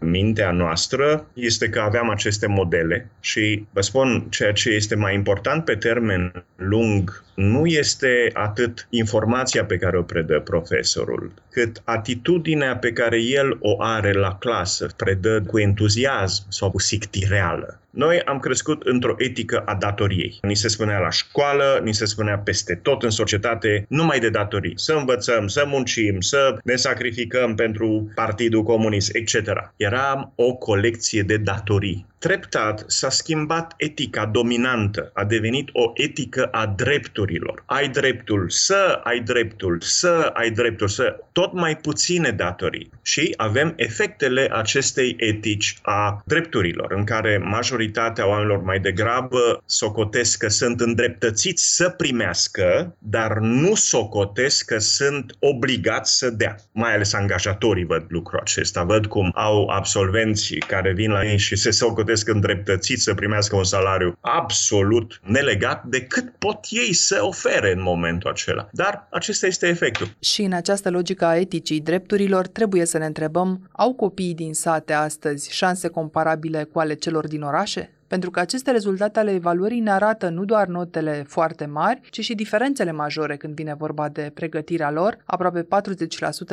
mintea 0.00 0.50
noastră, 0.50 1.26
este 1.32 1.68
că 1.68 1.80
aveam 1.80 2.10
aceste 2.10 2.46
modele 2.46 3.10
și 3.20 3.66
vă 3.72 3.80
spun 3.80 4.26
ceea 4.30 4.52
ce 4.52 4.70
este 4.70 4.94
mai 4.94 5.14
important 5.14 5.64
pe 5.64 5.74
termen 5.74 6.44
lung 6.56 7.22
nu 7.38 7.66
este 7.66 8.30
atât 8.32 8.86
informația 8.90 9.64
pe 9.64 9.76
care 9.76 9.98
o 9.98 10.02
predă 10.02 10.40
profesorul, 10.40 11.32
cât 11.50 11.82
atitudinea 11.84 12.76
pe 12.76 12.92
care 12.92 13.22
el 13.22 13.58
o 13.60 13.82
are 13.82 14.12
la 14.12 14.36
clasă, 14.40 14.86
predă 14.96 15.42
cu 15.46 15.58
entuziasm 15.58 16.44
sau 16.48 16.70
cu 16.70 16.78
sictireală. 16.78 17.80
Noi 17.90 18.22
am 18.22 18.38
crescut 18.38 18.82
într-o 18.82 19.14
etică 19.18 19.58
a 19.58 19.74
datoriei. 19.74 20.38
Ni 20.42 20.54
se 20.54 20.68
spunea 20.68 20.98
la 20.98 21.10
școală, 21.10 21.80
ni 21.84 21.94
se 21.94 22.04
spunea 22.04 22.38
peste 22.38 22.74
tot 22.74 23.02
în 23.02 23.10
societate, 23.10 23.86
numai 23.88 24.18
de 24.18 24.28
datorii. 24.28 24.72
Să 24.76 24.92
învățăm, 24.92 25.27
să 25.46 25.64
muncim, 25.66 26.20
să 26.20 26.56
ne 26.64 26.76
sacrificăm 26.76 27.54
pentru 27.54 28.10
Partidul 28.14 28.62
Comunist, 28.62 29.14
etc. 29.14 29.34
Era 29.76 30.32
o 30.34 30.54
colecție 30.54 31.22
de 31.22 31.36
datorii 31.36 32.06
treptat 32.18 32.84
s-a 32.86 33.10
schimbat 33.10 33.74
etica 33.76 34.26
dominantă, 34.26 35.10
a 35.14 35.24
devenit 35.24 35.68
o 35.72 35.90
etică 35.94 36.44
a 36.44 36.66
drepturilor. 36.76 37.62
Ai 37.66 37.88
dreptul 37.88 38.50
să, 38.50 39.00
ai 39.04 39.20
dreptul 39.20 39.80
să, 39.80 40.30
ai 40.34 40.50
dreptul 40.50 40.88
să, 40.88 41.16
tot 41.32 41.52
mai 41.52 41.76
puține 41.76 42.30
datorii. 42.30 42.90
Și 43.02 43.34
avem 43.36 43.72
efectele 43.76 44.48
acestei 44.52 45.16
etici 45.18 45.78
a 45.82 46.22
drepturilor, 46.24 46.92
în 46.92 47.04
care 47.04 47.38
majoritatea 47.38 48.28
oamenilor 48.28 48.62
mai 48.62 48.78
degrabă 48.78 49.62
socotesc 49.66 50.38
că 50.38 50.48
sunt 50.48 50.80
îndreptățiți 50.80 51.76
să 51.76 51.88
primească, 51.88 52.96
dar 52.98 53.38
nu 53.38 53.74
socotesc 53.74 54.64
că 54.64 54.78
sunt 54.78 55.36
obligați 55.38 56.18
să 56.18 56.30
dea. 56.30 56.56
Mai 56.72 56.94
ales 56.94 57.12
angajatorii 57.12 57.84
văd 57.84 58.04
lucrul 58.08 58.38
acesta, 58.38 58.82
văd 58.82 59.06
cum 59.06 59.32
au 59.34 59.68
absolvenți 59.68 60.54
care 60.54 60.92
vin 60.92 61.10
la 61.10 61.24
ei 61.24 61.38
și 61.38 61.56
se 61.56 61.70
socotesc 61.70 62.07
socotesc 62.08 62.28
îndreptățiți 62.28 63.02
să 63.02 63.14
primească 63.14 63.56
un 63.56 63.64
salariu 63.64 64.18
absolut 64.20 65.20
nelegat 65.24 65.84
de 65.84 66.00
cât 66.00 66.32
pot 66.38 66.58
ei 66.70 66.92
să 66.92 67.18
ofere 67.22 67.72
în 67.72 67.82
momentul 67.82 68.30
acela. 68.30 68.68
Dar 68.72 69.06
acesta 69.10 69.46
este 69.46 69.66
efectul. 69.66 70.08
Și 70.20 70.42
în 70.42 70.52
această 70.52 70.90
logică 70.90 71.24
a 71.24 71.36
eticii 71.36 71.80
drepturilor 71.80 72.46
trebuie 72.46 72.84
să 72.84 72.98
ne 72.98 73.06
întrebăm, 73.06 73.68
au 73.72 73.94
copiii 73.94 74.34
din 74.34 74.52
sate 74.54 74.92
astăzi 74.92 75.52
șanse 75.52 75.88
comparabile 75.88 76.64
cu 76.64 76.78
ale 76.78 76.94
celor 76.94 77.26
din 77.26 77.42
orașe? 77.42 77.97
Pentru 78.08 78.30
că 78.30 78.40
aceste 78.40 78.70
rezultate 78.70 79.18
ale 79.18 79.32
evaluării 79.32 79.80
ne 79.80 79.90
arată 79.90 80.28
nu 80.28 80.44
doar 80.44 80.66
notele 80.66 81.24
foarte 81.26 81.66
mari, 81.66 82.00
ci 82.10 82.20
și 82.20 82.34
diferențele 82.34 82.92
majore 82.92 83.36
când 83.36 83.54
vine 83.54 83.74
vorba 83.74 84.08
de 84.08 84.30
pregătirea 84.34 84.90
lor. 84.90 85.18
Aproape 85.24 85.66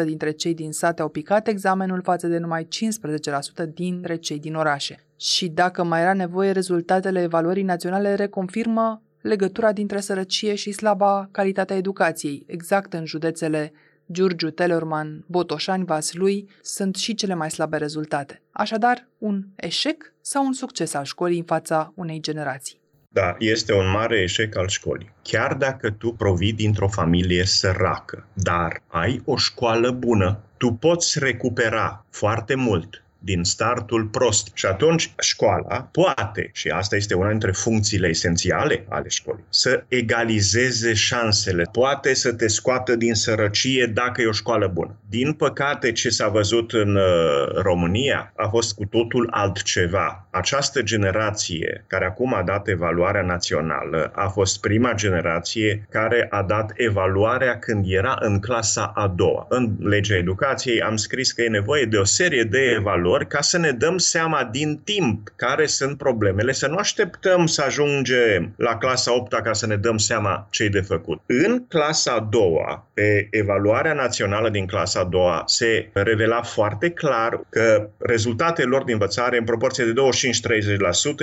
40% 0.01 0.05
dintre 0.05 0.31
cei 0.31 0.53
din 0.53 0.71
sate 0.71 1.01
au 1.01 1.09
picat 1.09 1.47
examenul 1.47 2.01
față 2.01 2.27
de 2.27 2.37
numai 2.37 2.67
15% 3.63 3.69
dintre 3.73 4.15
cei 4.15 4.39
din 4.39 4.55
orașe. 4.55 5.05
Și 5.15 5.47
dacă 5.47 5.83
mai 5.83 6.01
era 6.01 6.13
nevoie, 6.13 6.51
rezultatele 6.51 7.21
evaluării 7.21 7.63
naționale 7.63 8.13
reconfirmă 8.13 9.01
legătura 9.21 9.71
dintre 9.71 9.99
sărăcie 9.99 10.55
și 10.55 10.71
slaba 10.71 11.27
calitatea 11.31 11.75
educației, 11.75 12.43
exact 12.47 12.93
în 12.93 13.05
județele 13.05 13.71
Giurgiu, 14.11 14.49
Telorman, 14.49 15.23
Botoșani, 15.27 15.85
Vaslui 15.85 16.49
sunt 16.61 16.95
și 16.95 17.13
cele 17.15 17.33
mai 17.33 17.51
slabe 17.51 17.77
rezultate. 17.77 18.41
Așadar, 18.51 19.07
un 19.17 19.43
eșec 19.55 20.13
sau 20.21 20.45
un 20.45 20.53
succes 20.53 20.93
al 20.93 21.03
școlii 21.03 21.37
în 21.37 21.43
fața 21.43 21.93
unei 21.95 22.19
generații. 22.19 22.83
Da, 23.09 23.35
este 23.39 23.73
un 23.73 23.89
mare 23.89 24.21
eșec 24.21 24.57
al 24.57 24.67
școlii. 24.67 25.11
Chiar 25.21 25.53
dacă 25.53 25.91
tu 25.91 26.11
provii 26.11 26.53
dintr-o 26.53 26.87
familie 26.87 27.45
săracă, 27.45 28.27
dar 28.33 28.81
ai 28.87 29.21
o 29.25 29.37
școală 29.37 29.91
bună, 29.91 30.39
tu 30.57 30.71
poți 30.71 31.19
recupera 31.19 32.05
foarte 32.09 32.55
mult 32.55 33.04
din 33.25 33.43
startul 33.43 34.03
prost. 34.05 34.49
Și 34.53 34.65
atunci 34.65 35.11
școala 35.19 35.89
poate, 35.91 36.49
și 36.53 36.67
asta 36.67 36.95
este 36.95 37.13
una 37.13 37.29
dintre 37.29 37.51
funcțiile 37.51 38.07
esențiale 38.07 38.85
ale 38.89 39.09
școlii, 39.09 39.43
să 39.49 39.83
egalizeze 39.87 40.93
șansele. 40.93 41.63
Poate 41.71 42.13
să 42.13 42.33
te 42.33 42.47
scoată 42.47 42.95
din 42.95 43.13
sărăcie 43.13 43.85
dacă 43.85 44.21
e 44.21 44.27
o 44.27 44.31
școală 44.31 44.67
bună. 44.67 44.95
Din 45.09 45.33
păcate, 45.33 45.91
ce 45.91 46.09
s-a 46.09 46.27
văzut 46.27 46.71
în 46.73 46.95
uh, 46.95 47.03
România 47.61 48.33
a 48.35 48.47
fost 48.47 48.75
cu 48.75 48.85
totul 48.85 49.27
altceva. 49.31 50.27
Această 50.31 50.81
generație 50.81 51.83
care 51.87 52.05
acum 52.05 52.33
a 52.33 52.43
dat 52.43 52.67
evaluarea 52.67 53.21
națională 53.21 54.11
a 54.15 54.27
fost 54.27 54.61
prima 54.61 54.93
generație 54.93 55.87
care 55.89 56.27
a 56.29 56.43
dat 56.43 56.71
evaluarea 56.75 57.59
când 57.59 57.85
era 57.87 58.17
în 58.19 58.39
clasa 58.39 58.91
a 58.95 59.07
doua. 59.07 59.45
În 59.49 59.75
legea 59.79 60.15
educației 60.15 60.81
am 60.81 60.95
scris 60.95 61.31
că 61.31 61.41
e 61.41 61.47
nevoie 61.47 61.85
de 61.85 61.97
o 61.97 62.03
serie 62.03 62.43
de 62.43 62.73
evaluări 62.77 63.14
valori 63.15 63.33
ca 63.35 63.41
să 63.41 63.57
ne 63.57 63.71
dăm 63.71 63.97
seama 63.97 64.49
din 64.51 64.81
timp 64.83 65.33
care 65.35 65.65
sunt 65.65 65.97
problemele, 65.97 66.51
să 66.51 66.67
nu 66.67 66.75
așteptăm 66.75 67.45
să 67.45 67.61
ajungem 67.61 68.53
la 68.57 68.77
clasa 68.77 69.13
8 69.13 69.33
ca 69.33 69.53
să 69.53 69.65
ne 69.67 69.75
dăm 69.75 69.97
seama 69.97 70.47
ce 70.49 70.63
e 70.63 70.69
de 70.69 70.81
făcut. 70.81 71.21
În 71.25 71.65
clasa 71.67 72.11
a 72.11 72.19
doua, 72.19 72.87
pe 72.93 73.27
evaluarea 73.31 73.93
națională 73.93 74.49
din 74.49 74.65
clasa 74.65 74.99
a 74.99 75.03
doua, 75.03 75.43
se 75.45 75.89
revela 75.93 76.41
foarte 76.41 76.89
clar 76.89 77.41
că 77.49 77.89
rezultatele 77.97 78.67
lor 78.67 78.83
de 78.83 78.91
învățare 78.91 79.37
în 79.37 79.43
proporție 79.43 79.85
de 79.85 79.93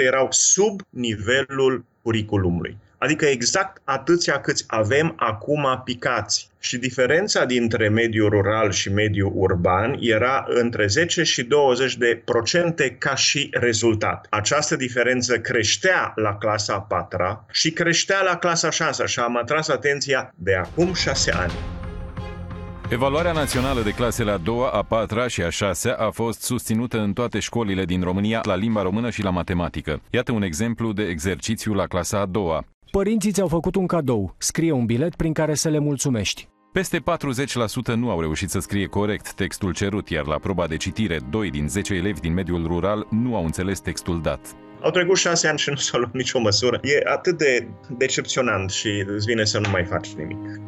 25-30% 0.00 0.04
erau 0.04 0.26
sub 0.30 0.80
nivelul 0.90 1.84
curriculumului. 2.02 2.76
Adică 3.02 3.26
exact 3.26 3.82
atâția 3.85 4.40
câți 4.40 4.64
avem 4.66 5.12
acum 5.16 5.80
picați. 5.85 6.50
Și 6.59 6.78
diferența 6.78 7.44
dintre 7.44 7.88
mediul 7.88 8.28
rural 8.28 8.71
și 8.71 8.92
mediul 8.92 9.32
urban 9.35 9.97
era 10.00 10.44
între 10.49 10.87
10 10.87 11.23
și 11.23 11.42
20 11.42 11.97
de 11.97 12.23
procente 12.25 12.97
ca 12.99 13.14
și 13.14 13.49
rezultat. 13.52 14.26
Această 14.30 14.76
diferență 14.76 15.38
creștea 15.38 16.12
la 16.14 16.37
clasa 16.37 16.78
4 16.78 17.47
și 17.50 17.71
creștea 17.71 18.23
la 18.23 18.37
clasa 18.37 18.71
6 18.71 19.06
și 19.06 19.18
am 19.18 19.37
atras 19.37 19.68
atenția 19.68 20.32
de 20.37 20.54
acum 20.54 20.94
6 20.94 21.32
ani. 21.32 21.52
Evaluarea 22.90 23.32
națională 23.32 23.80
de 23.80 23.90
clasele 23.90 24.30
a 24.30 24.37
doua, 24.37 24.71
a 24.71 24.82
patra 24.82 25.28
și 25.28 25.42
a 25.42 25.50
șasea 25.50 25.94
a 25.94 26.11
fost 26.11 26.42
susținută 26.42 26.99
în 26.99 27.12
toate 27.12 27.38
școlile 27.38 27.85
din 27.85 28.02
România 28.02 28.40
la 28.44 28.54
limba 28.54 28.82
română 28.82 29.11
și 29.11 29.23
la 29.23 29.30
matematică. 29.30 30.00
Iată 30.11 30.32
un 30.32 30.42
exemplu 30.42 30.92
de 30.92 31.02
exercițiu 31.02 31.75
la 31.75 31.87
clasa 31.87 32.21
a 32.21 32.26
doua. 32.26 32.64
Părinții 32.99 33.32
ți-au 33.32 33.49
făcut 33.49 33.75
un 33.75 33.87
cadou. 33.87 34.34
Scrie 34.38 34.72
un 34.72 34.84
bilet 34.84 35.14
prin 35.14 35.32
care 35.32 35.54
să 35.54 35.68
le 35.68 35.78
mulțumești. 35.78 36.49
Peste 36.72 36.99
40% 36.99 37.94
nu 37.94 38.11
au 38.11 38.20
reușit 38.20 38.50
să 38.50 38.58
scrie 38.58 38.87
corect 38.87 39.32
textul 39.32 39.72
cerut, 39.72 40.08
iar 40.08 40.26
la 40.26 40.38
proba 40.38 40.66
de 40.66 40.76
citire, 40.76 41.20
2 41.30 41.50
din 41.50 41.68
10 41.68 41.94
elevi 41.94 42.20
din 42.20 42.32
mediul 42.32 42.66
rural 42.66 43.06
nu 43.11 43.37
au 43.37 43.44
înțeles 43.44 43.80
textul 43.80 44.22
dat. 44.22 44.56
Au 44.82 44.90
trecut 44.90 45.16
șase 45.16 45.49
ani 45.49 45.58
și 45.58 45.70
nu 45.70 45.76
s-a 45.76 45.99
luat 45.99 46.12
nicio 46.12 46.40
măsură. 46.40 46.80
E 46.82 47.11
atât 47.11 47.38
de 47.38 47.68
decepționant 47.96 48.70
și 48.70 49.04
îți 49.06 49.26
vine 49.26 49.44
să 49.44 49.58
nu 49.58 49.70
mai 49.70 49.84
faci 49.84 50.08
nimic. 50.08 50.61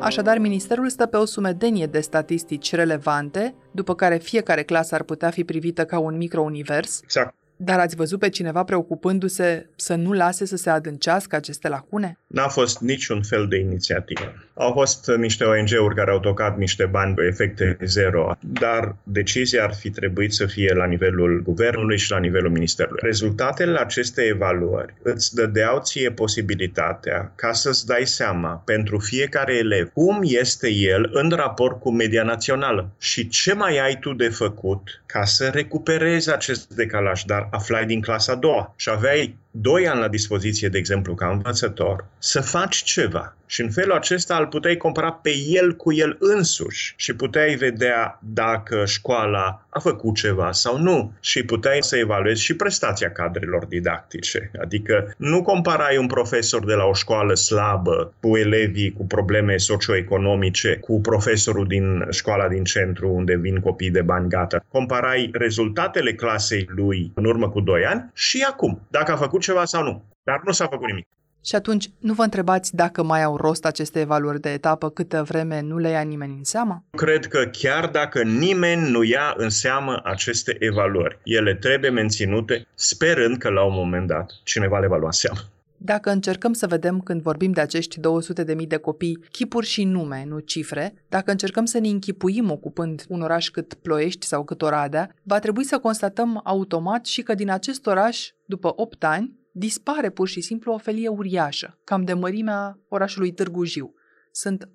Așadar, 0.00 0.38
ministerul 0.38 0.88
stă 0.88 1.06
pe 1.06 1.16
o 1.16 1.24
sumedenie 1.24 1.86
de 1.86 2.00
statistici 2.00 2.74
relevante, 2.74 3.54
după 3.70 3.94
care 3.94 4.16
fiecare 4.16 4.62
clasă 4.62 4.94
ar 4.94 5.02
putea 5.02 5.30
fi 5.30 5.44
privită 5.44 5.84
ca 5.84 5.98
un 5.98 6.16
microunivers. 6.16 7.00
Exact. 7.02 7.34
Dar 7.60 7.78
ați 7.78 7.96
văzut 7.96 8.18
pe 8.18 8.28
cineva 8.28 8.64
preocupându-se 8.64 9.66
să 9.76 9.94
nu 9.94 10.12
lase 10.12 10.44
să 10.44 10.56
se 10.56 10.70
adâncească 10.70 11.36
aceste 11.36 11.68
lacune? 11.68 12.18
N-a 12.26 12.48
fost 12.48 12.80
niciun 12.80 13.22
fel 13.22 13.46
de 13.48 13.58
inițiativă. 13.58 14.34
Au 14.54 14.72
fost 14.72 15.10
niște 15.16 15.44
ONG-uri 15.44 15.94
care 15.94 16.10
au 16.10 16.20
tocat 16.20 16.58
niște 16.58 16.84
bani 16.84 17.14
pe 17.14 17.24
efecte 17.24 17.76
zero, 17.84 18.36
dar 18.40 18.96
decizia 19.02 19.64
ar 19.64 19.74
fi 19.74 19.90
trebuit 19.90 20.32
să 20.32 20.46
fie 20.46 20.74
la 20.74 20.86
nivelul 20.86 21.42
guvernului 21.42 21.98
și 21.98 22.10
la 22.10 22.18
nivelul 22.18 22.50
ministerului. 22.50 23.00
Rezultatele 23.02 23.78
acestei 23.78 24.28
evaluări 24.28 24.94
îți 25.02 25.34
dădeau 25.34 25.80
ție 25.80 26.10
posibilitatea 26.10 27.32
ca 27.34 27.52
să-ți 27.52 27.86
dai 27.86 28.06
seama 28.06 28.62
pentru 28.64 28.98
fiecare 28.98 29.56
elev 29.56 29.90
cum 29.92 30.20
este 30.22 30.72
el 30.72 31.10
în 31.12 31.30
raport 31.30 31.80
cu 31.80 31.90
media 31.90 32.22
națională 32.22 32.90
și 32.98 33.28
ce 33.28 33.54
mai 33.54 33.78
ai 33.78 33.98
tu 33.98 34.12
de 34.12 34.28
făcut 34.28 35.02
ca 35.06 35.24
să 35.24 35.50
recuperezi 35.52 36.32
acest 36.32 36.74
decalaj. 36.74 37.22
Dar 37.22 37.47
a 37.52 37.60
Flying 37.60 38.00
Class 38.00 38.28
Ador. 38.28 38.70
Já 38.78 38.94
veio 38.94 39.34
2 39.60 39.88
ani 39.88 40.00
la 40.00 40.08
dispoziție, 40.08 40.68
de 40.68 40.78
exemplu, 40.78 41.14
ca 41.14 41.28
învățător, 41.28 42.04
să 42.18 42.40
faci 42.40 42.82
ceva. 42.82 43.32
Și 43.50 43.60
în 43.60 43.70
felul 43.70 43.92
acesta 43.92 44.36
îl 44.36 44.46
puteai 44.46 44.76
compara 44.76 45.12
pe 45.12 45.30
el 45.46 45.76
cu 45.76 45.92
el 45.92 46.16
însuși 46.20 46.94
și 46.96 47.14
puteai 47.14 47.54
vedea 47.54 48.18
dacă 48.22 48.84
școala 48.86 49.66
a 49.68 49.78
făcut 49.78 50.14
ceva 50.14 50.52
sau 50.52 50.78
nu 50.78 51.12
și 51.20 51.42
puteai 51.42 51.78
să 51.80 51.96
evaluezi 51.96 52.42
și 52.42 52.54
prestația 52.54 53.10
cadrelor 53.10 53.64
didactice. 53.64 54.50
Adică 54.60 55.14
nu 55.16 55.42
comparai 55.42 55.96
un 55.96 56.06
profesor 56.06 56.64
de 56.64 56.74
la 56.74 56.84
o 56.84 56.92
școală 56.92 57.34
slabă 57.34 58.12
cu 58.20 58.36
elevii 58.36 58.92
cu 58.92 59.06
probleme 59.06 59.56
socioeconomice, 59.56 60.76
cu 60.76 61.00
profesorul 61.00 61.66
din 61.66 62.06
școala 62.10 62.48
din 62.48 62.64
centru 62.64 63.08
unde 63.08 63.36
vin 63.36 63.60
copii 63.60 63.90
de 63.90 64.02
bani 64.02 64.28
gata. 64.28 64.64
Comparai 64.68 65.30
rezultatele 65.32 66.14
clasei 66.14 66.68
lui 66.74 67.10
în 67.14 67.24
urmă 67.24 67.48
cu 67.48 67.60
2 67.60 67.84
ani 67.84 68.10
și 68.14 68.46
acum. 68.48 68.80
Dacă 68.90 69.12
a 69.12 69.16
făcut 69.16 69.42
ceva 69.48 69.64
sau 69.64 69.82
nu. 69.82 70.04
Dar 70.22 70.40
nu 70.44 70.52
s-a 70.52 70.66
făcut 70.66 70.86
nimic. 70.86 71.06
Și 71.44 71.54
atunci, 71.54 71.90
nu 71.98 72.12
vă 72.12 72.22
întrebați 72.22 72.74
dacă 72.74 73.02
mai 73.02 73.22
au 73.22 73.36
rost 73.36 73.64
aceste 73.64 74.00
evaluări 74.00 74.40
de 74.40 74.52
etapă 74.52 74.90
câtă 74.90 75.22
vreme 75.22 75.60
nu 75.60 75.76
le 75.78 75.88
ia 75.88 76.00
nimeni 76.00 76.36
în 76.36 76.44
seamă? 76.44 76.84
Cred 76.90 77.26
că 77.26 77.44
chiar 77.52 77.86
dacă 77.86 78.22
nimeni 78.22 78.90
nu 78.90 79.02
ia 79.02 79.34
în 79.36 79.48
seamă 79.48 80.00
aceste 80.04 80.56
evaluări, 80.58 81.18
ele 81.24 81.54
trebuie 81.54 81.90
menținute, 81.90 82.66
sperând 82.74 83.36
că 83.36 83.48
la 83.50 83.64
un 83.64 83.74
moment 83.74 84.06
dat 84.06 84.30
cineva 84.44 84.78
le 84.78 84.86
va 84.86 84.96
lua 84.96 85.06
în 85.06 85.12
seamă. 85.12 85.40
Dacă 85.80 86.10
încercăm 86.10 86.52
să 86.52 86.66
vedem 86.66 87.00
când 87.00 87.22
vorbim 87.22 87.52
de 87.52 87.60
acești 87.60 88.00
200.000 88.00 88.66
de 88.66 88.76
copii 88.76 89.18
chipuri 89.30 89.66
și 89.66 89.84
nume, 89.84 90.24
nu 90.28 90.38
cifre, 90.38 90.94
dacă 91.08 91.30
încercăm 91.30 91.64
să 91.64 91.78
ne 91.78 91.88
închipuim 91.88 92.50
ocupând 92.50 93.04
un 93.08 93.20
oraș 93.20 93.48
cât 93.48 93.74
Ploiești 93.74 94.26
sau 94.26 94.44
cât 94.44 94.62
Oradea, 94.62 95.14
va 95.22 95.38
trebui 95.38 95.64
să 95.64 95.78
constatăm 95.78 96.40
automat 96.44 97.06
și 97.06 97.22
că 97.22 97.34
din 97.34 97.50
acest 97.50 97.86
oraș, 97.86 98.30
după 98.44 98.72
8 98.76 99.04
ani, 99.04 99.38
dispare 99.52 100.10
pur 100.10 100.28
și 100.28 100.40
simplu 100.40 100.72
o 100.72 100.78
felie 100.78 101.08
uriașă, 101.08 101.78
cam 101.84 102.04
de 102.04 102.12
mărimea 102.12 102.78
orașului 102.88 103.32
Târgu 103.32 103.64
Jiu. 103.64 103.94
Sunt 104.30 104.68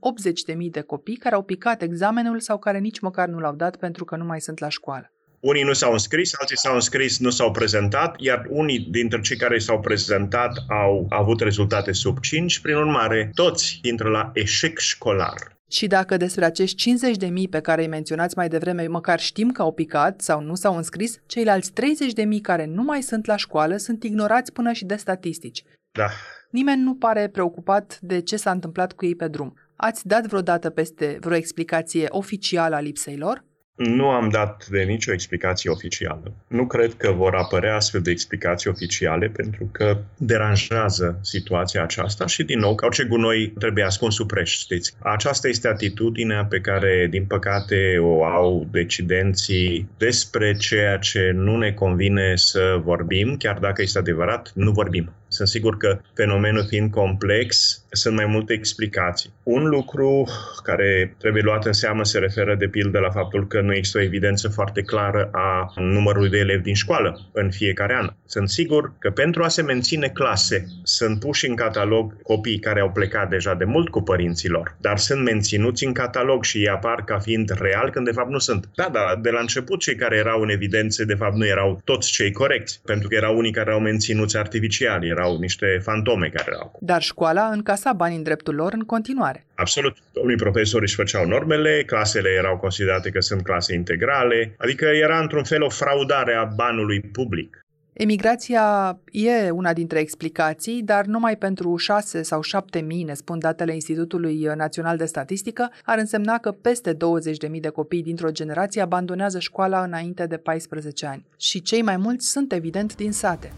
80.000 0.54 0.70
de 0.72 0.82
copii 0.82 1.16
care 1.16 1.36
au 1.36 1.44
picat 1.44 1.82
examenul 1.82 2.40
sau 2.40 2.58
care 2.58 2.80
nici 2.80 3.00
măcar 3.00 3.28
nu 3.28 3.40
l-au 3.40 3.56
dat 3.56 3.76
pentru 3.76 4.06
că 4.06 4.16
nu 4.16 4.26
mai 4.26 4.42
sunt 4.42 4.60
la 4.60 4.70
școală. 4.70 5.12
Unii 5.44 5.64
nu 5.64 5.74
s-au 5.74 5.92
înscris, 5.92 6.34
alții 6.40 6.58
s-au 6.58 6.74
înscris, 6.74 7.20
nu 7.20 7.30
s-au 7.30 7.52
prezentat, 7.52 8.16
iar 8.20 8.46
unii 8.50 8.80
dintre 8.80 9.22
cei 9.22 9.38
care 9.38 9.58
s-au 9.58 9.80
prezentat 9.80 10.58
au 10.68 11.06
avut 11.10 11.42
rezultate 11.42 11.92
sub 11.92 12.20
5. 12.20 12.60
Prin 12.60 12.76
urmare, 12.76 13.32
toți 13.34 13.80
intră 13.82 14.10
la 14.10 14.32
eșec 14.34 14.78
școlar. 14.78 15.58
Și 15.70 15.88
dacă 15.88 16.18
despre 16.18 16.46
acești 16.46 16.76
50 16.76 17.18
de 17.18 17.26
mii 17.26 17.48
pe 17.48 17.60
care 17.60 17.82
îi 17.82 17.88
menționați 17.88 18.38
mai 18.38 18.48
devreme 18.48 18.88
măcar 18.88 19.20
știm 19.20 19.52
că 19.52 19.62
au 19.62 19.74
picat 19.74 20.22
sau 20.22 20.42
nu 20.42 20.56
s-au 20.56 20.76
înscris, 20.76 21.18
ceilalți 21.26 21.72
30 21.72 22.14
de 22.14 22.24
mii 22.24 22.42
care 22.42 22.66
nu 22.66 22.84
mai 22.84 23.02
sunt 23.02 23.26
la 23.26 23.36
școală 23.36 23.78
sunt 23.78 24.04
ignorați 24.04 24.52
până 24.52 24.72
și 24.72 24.86
de 24.86 24.96
statistici. 24.96 25.64
Da. 25.92 26.08
Nimeni 26.50 26.82
nu 26.82 26.96
pare 26.96 27.28
preocupat 27.28 28.00
de 28.02 28.22
ce 28.22 28.36
s-a 28.36 28.52
întâmplat 28.52 28.94
cu 28.94 29.06
ei 29.06 29.16
pe 29.16 29.28
drum. 29.28 29.54
Ați 29.76 30.08
dat 30.08 30.26
vreodată 30.26 30.70
peste 30.70 31.18
vreo 31.20 31.36
explicație 31.36 32.06
oficială 32.10 32.76
a 32.76 32.80
lipsei 32.80 33.18
lor? 33.18 33.44
Nu 33.76 34.10
am 34.10 34.30
dat 34.30 34.68
de 34.68 34.84
nicio 34.84 35.14
explicație 35.14 35.70
oficială. 35.70 36.34
Nu 36.48 36.68
cred 36.68 36.94
că 36.94 37.12
vor 37.12 37.36
apărea 37.36 37.76
astfel 37.76 38.02
de 38.02 38.12
explicații 38.12 38.70
oficiale 38.70 39.28
pentru 39.28 39.70
că 39.72 39.98
deranjează 40.18 41.20
situația 41.22 41.84
aceasta 41.84 42.26
și, 42.26 42.44
din 42.44 42.60
nou, 42.60 42.76
ca 42.76 42.86
orice 42.86 43.04
gunoi 43.04 43.54
trebuie 43.60 43.84
ascuns 43.84 44.16
sub 44.16 44.28
preș, 44.28 44.52
știți. 44.58 44.94
Aceasta 45.00 45.48
este 45.48 45.68
atitudinea 45.68 46.46
pe 46.46 46.60
care, 46.60 47.08
din 47.10 47.26
păcate, 47.26 47.98
o 48.00 48.26
au 48.26 48.68
decidenții 48.72 49.90
despre 49.98 50.54
ceea 50.54 50.98
ce 50.98 51.32
nu 51.34 51.58
ne 51.58 51.72
convine 51.72 52.34
să 52.36 52.82
vorbim, 52.84 53.36
chiar 53.38 53.58
dacă 53.58 53.82
este 53.82 53.98
adevărat, 53.98 54.52
nu 54.56 54.72
vorbim. 54.72 55.12
Sunt 55.34 55.48
sigur 55.48 55.78
că 55.78 56.00
fenomenul 56.14 56.66
fiind 56.68 56.92
complex, 56.92 57.78
sunt 57.92 58.16
mai 58.16 58.26
multe 58.26 58.54
explicații. 58.54 59.34
Un 59.44 59.64
lucru 59.64 60.28
care 60.64 61.16
trebuie 61.18 61.42
luat 61.42 61.66
în 61.66 61.74
seamă 61.74 62.04
se 62.04 62.20
referă 62.20 62.56
de 62.56 62.68
pildă 62.68 63.00
la 63.00 63.10
faptul 63.10 63.48
că 63.48 63.62
nu 63.62 63.74
există 63.76 63.98
o 63.98 64.02
evidență 64.02 64.48
foarte 64.48 64.82
clară 64.82 65.30
a 65.32 65.74
numărului 65.76 66.30
de 66.30 66.38
elevi 66.38 66.64
din 66.64 66.74
școală 66.74 67.30
în 67.32 67.52
fiecare 67.52 67.96
an. 67.96 68.10
Sunt 68.26 68.50
sigur 68.50 68.94
că 69.00 69.10
pentru 69.10 69.44
a 69.44 69.48
se 69.48 69.62
menține 69.62 70.08
clase 70.08 70.66
sunt 70.84 71.20
puși 71.20 71.48
în 71.48 71.56
catalog 71.56 72.22
copii 72.22 72.60
care 72.60 72.80
au 72.80 72.92
plecat 72.92 73.30
deja 73.30 73.54
de 73.54 73.64
mult 73.64 73.90
cu 73.90 74.02
părinții 74.02 74.50
lor, 74.50 74.76
dar 74.82 74.98
sunt 74.98 75.24
menținuți 75.24 75.86
în 75.86 75.94
catalog 75.94 76.44
și 76.44 76.58
ei 76.58 76.68
apar 76.68 77.04
ca 77.04 77.20
fiind 77.20 77.52
real 77.60 77.90
când 77.90 78.06
de 78.06 78.12
fapt 78.12 78.30
nu 78.30 78.38
sunt. 78.38 78.70
Da, 78.76 78.90
da, 78.92 79.20
de 79.22 79.30
la 79.30 79.40
început 79.40 79.80
cei 79.80 79.96
care 79.96 80.16
erau 80.16 80.42
în 80.42 80.50
evidență 80.50 81.06
de 81.06 81.14
fapt 81.14 81.36
nu 81.36 81.46
erau 81.46 81.82
toți 81.84 82.12
cei 82.12 82.32
corecți, 82.32 82.82
pentru 82.86 83.08
că 83.08 83.16
erau 83.16 83.38
unii 83.38 83.52
care 83.52 83.70
erau 83.70 83.82
menținuți 83.82 84.38
artificial, 84.38 85.06
erau 85.06 85.23
niște 85.32 85.80
fantome 85.82 86.28
care 86.28 86.52
erau. 86.52 86.78
Dar 86.80 87.02
școala 87.02 87.46
încasa 87.48 87.94
bani 87.94 88.16
în 88.16 88.24
dreptul 88.24 88.56
lor 88.56 88.74
în 88.74 88.84
continuare. 88.84 89.46
Absolut. 89.56 89.98
Domnii 90.14 90.36
profesori 90.36 90.84
își 90.84 90.96
făceau 90.96 91.26
normele, 91.26 91.84
clasele 91.86 92.30
erau 92.30 92.58
considerate 92.58 93.10
că 93.10 93.20
sunt 93.20 93.44
clase 93.44 93.74
integrale, 93.74 94.56
adică 94.58 94.86
era 94.86 95.20
într-un 95.20 95.44
fel 95.44 95.62
o 95.62 95.70
fraudare 95.70 96.34
a 96.34 96.44
banului 96.44 97.02
public. 97.02 97.58
Emigrația 97.94 99.00
e 99.12 99.50
una 99.50 99.74
dintre 99.74 100.00
explicații, 100.00 100.82
dar 100.84 101.06
numai 101.06 101.38
pentru 101.38 101.76
6 101.76 102.22
sau 102.22 102.42
7 102.42 102.80
mii, 102.80 103.04
ne 103.04 103.14
spun 103.14 103.40
datele 103.40 103.74
Institutului 103.74 104.50
Național 104.56 104.98
de 104.98 105.06
Statistică, 105.06 105.72
ar 105.86 105.98
însemna 105.98 106.38
că 106.38 106.52
peste 106.52 106.94
20 106.94 107.38
de 107.38 107.48
mii 107.48 107.60
de 107.60 107.70
copii 107.70 108.04
dintr-o 108.04 108.32
generație 108.32 108.82
abandonează 108.82 109.40
școala 109.40 109.84
înainte 109.84 110.26
de 110.26 110.38
14 110.38 111.06
ani. 111.06 111.26
Și 111.38 111.62
cei 111.62 111.82
mai 111.82 111.98
mulți 111.98 112.28
sunt 112.28 112.52
evident 112.54 112.96
din 112.96 113.12
sate. 113.12 113.52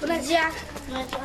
Bună 0.00 0.20
ziua! 0.20 0.38
Bună 0.88 1.02
ziua! 1.08 1.20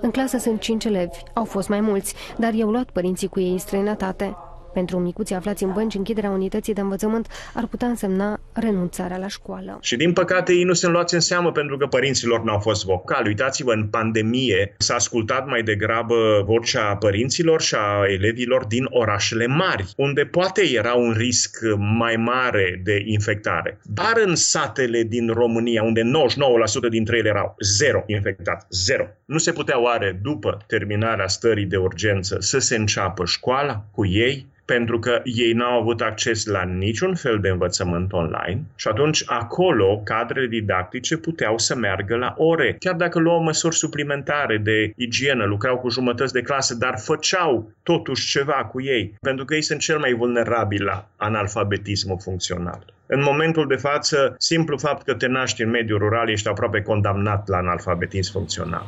În 0.00 0.10
clasă 0.10 0.38
sunt 0.38 0.60
cinci 0.60 0.84
elevi, 0.84 1.18
au 1.34 1.44
fost 1.44 1.68
mai 1.68 1.80
mulți, 1.80 2.14
dar 2.36 2.52
i-au 2.52 2.70
luat 2.70 2.90
părinții 2.90 3.28
cu 3.28 3.40
ei 3.40 3.50
în 3.50 3.58
străinătate. 3.58 4.36
Pentru 4.72 4.98
micuții 4.98 5.34
aflați 5.34 5.62
în 5.62 5.72
bănci, 5.72 5.94
închiderea 5.94 6.30
unității 6.30 6.74
de 6.74 6.80
învățământ 6.80 7.26
ar 7.54 7.66
putea 7.66 7.88
însemna 7.88 8.40
renunțarea 8.52 9.16
la 9.16 9.28
școală. 9.28 9.78
Și 9.82 9.96
din 9.96 10.12
păcate 10.12 10.52
ei 10.52 10.62
nu 10.62 10.72
sunt 10.72 10.92
luați 10.92 11.14
în 11.14 11.20
seamă 11.20 11.52
pentru 11.52 11.76
că 11.76 11.86
părinților 11.86 12.42
n-au 12.42 12.58
fost 12.58 12.84
vocali. 12.84 13.28
Uitați-vă, 13.28 13.72
în 13.72 13.86
pandemie 13.86 14.74
s-a 14.78 14.94
ascultat 14.94 15.46
mai 15.46 15.62
degrabă 15.62 16.42
vocea 16.46 16.96
părinților 16.96 17.60
și 17.60 17.74
a 17.74 18.04
elevilor 18.06 18.64
din 18.64 18.86
orașele 18.88 19.46
mari, 19.46 19.92
unde 19.96 20.24
poate 20.24 20.62
era 20.74 20.94
un 20.94 21.12
risc 21.16 21.58
mai 21.98 22.16
mare 22.16 22.80
de 22.84 23.02
infectare. 23.04 23.80
Dar 23.82 24.12
în 24.24 24.34
satele 24.34 25.02
din 25.02 25.28
România, 25.28 25.82
unde 25.82 26.02
99% 26.02 26.88
dintre 26.90 27.16
ele 27.16 27.28
erau 27.28 27.54
zero 27.60 28.02
infectați, 28.06 28.66
zero, 28.70 29.06
nu 29.24 29.38
se 29.38 29.52
putea 29.52 29.82
oare, 29.82 30.18
după 30.22 30.58
terminarea 30.66 31.26
stării 31.26 31.64
de 31.64 31.76
urgență, 31.76 32.36
să 32.40 32.58
se 32.58 32.76
înceapă 32.76 33.24
școala 33.24 33.84
cu 33.92 34.06
ei? 34.06 34.46
Pentru 34.74 34.98
că 34.98 35.20
ei 35.24 35.52
n-au 35.52 35.80
avut 35.80 36.00
acces 36.00 36.46
la 36.46 36.62
niciun 36.62 37.14
fel 37.14 37.38
de 37.40 37.48
învățământ 37.48 38.12
online 38.12 38.60
și 38.76 38.88
atunci 38.88 39.22
acolo 39.26 40.00
cadrele 40.04 40.46
didactice 40.46 41.16
puteau 41.16 41.58
să 41.58 41.74
meargă 41.74 42.16
la 42.16 42.34
ore. 42.36 42.76
Chiar 42.78 42.94
dacă 42.94 43.18
luau 43.18 43.42
măsuri 43.42 43.74
suplimentare 43.76 44.56
de 44.58 44.92
igienă, 44.96 45.44
lucrau 45.44 45.78
cu 45.78 45.88
jumătăți 45.88 46.32
de 46.32 46.42
clasă, 46.42 46.74
dar 46.74 46.98
făceau 46.98 47.70
totuși 47.82 48.30
ceva 48.30 48.68
cu 48.70 48.80
ei, 48.82 49.14
pentru 49.20 49.44
că 49.44 49.54
ei 49.54 49.62
sunt 49.62 49.80
cel 49.80 49.98
mai 49.98 50.12
vulnerabili 50.12 50.84
la 50.84 51.08
analfabetismul 51.16 52.18
funcțional. 52.20 52.84
În 53.06 53.22
momentul 53.22 53.66
de 53.66 53.76
față, 53.76 54.34
simplu 54.38 54.76
fapt 54.76 55.02
că 55.02 55.14
te 55.14 55.26
naști 55.26 55.62
în 55.62 55.70
mediul 55.70 55.98
rural, 55.98 56.30
ești 56.30 56.48
aproape 56.48 56.82
condamnat 56.82 57.48
la 57.48 57.56
analfabetism 57.56 58.32
funcțional. 58.32 58.86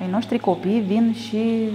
Ai 0.00 0.10
noștri 0.10 0.38
copii 0.38 0.80
vin 0.80 1.14
și 1.14 1.70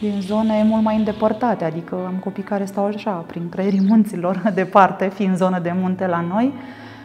din 0.00 0.20
zone 0.20 0.62
mult 0.62 0.82
mai 0.82 0.96
îndepărtate, 0.96 1.64
adică 1.64 1.94
am 2.06 2.18
copii 2.24 2.42
care 2.42 2.64
stau 2.64 2.84
așa, 2.84 3.10
prin 3.10 3.48
creierii 3.48 3.86
munților, 3.88 4.42
departe, 4.54 5.08
fiind 5.08 5.36
zonă 5.36 5.58
de 5.58 5.72
munte 5.74 6.06
la 6.06 6.20
noi 6.20 6.52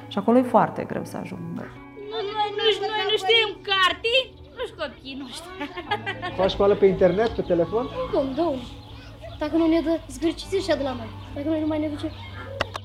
și 0.08 0.18
acolo 0.18 0.38
e 0.38 0.42
foarte 0.42 0.84
greu 0.84 1.06
să 1.06 1.18
ajungă. 1.18 1.64
Noi, 2.12 2.24
noi, 2.38 2.74
noi 2.80 3.04
nu 3.12 3.18
știm 3.18 3.50
carte, 3.70 4.14
nu 4.58 4.64
știu 4.66 4.76
copiii 4.84 5.18
noștri. 5.22 5.50
Faci 6.38 6.52
școală 6.52 6.76
pe 6.76 6.86
internet, 6.86 7.30
pe 7.30 7.42
telefon? 7.42 7.86
Cum, 8.14 8.26
domnul? 8.36 8.62
Dacă 9.40 9.56
nu 9.56 9.68
ne 9.68 9.80
dă 9.82 10.00
zgârciți 10.08 10.56
și 10.56 10.68
de 10.68 10.84
la 10.84 10.94
noi. 10.94 11.10
Dacă 11.36 11.48
noi 11.48 11.60
nu 11.60 11.68
mai 11.68 11.80
ne 11.80 11.88
duce 11.88 12.12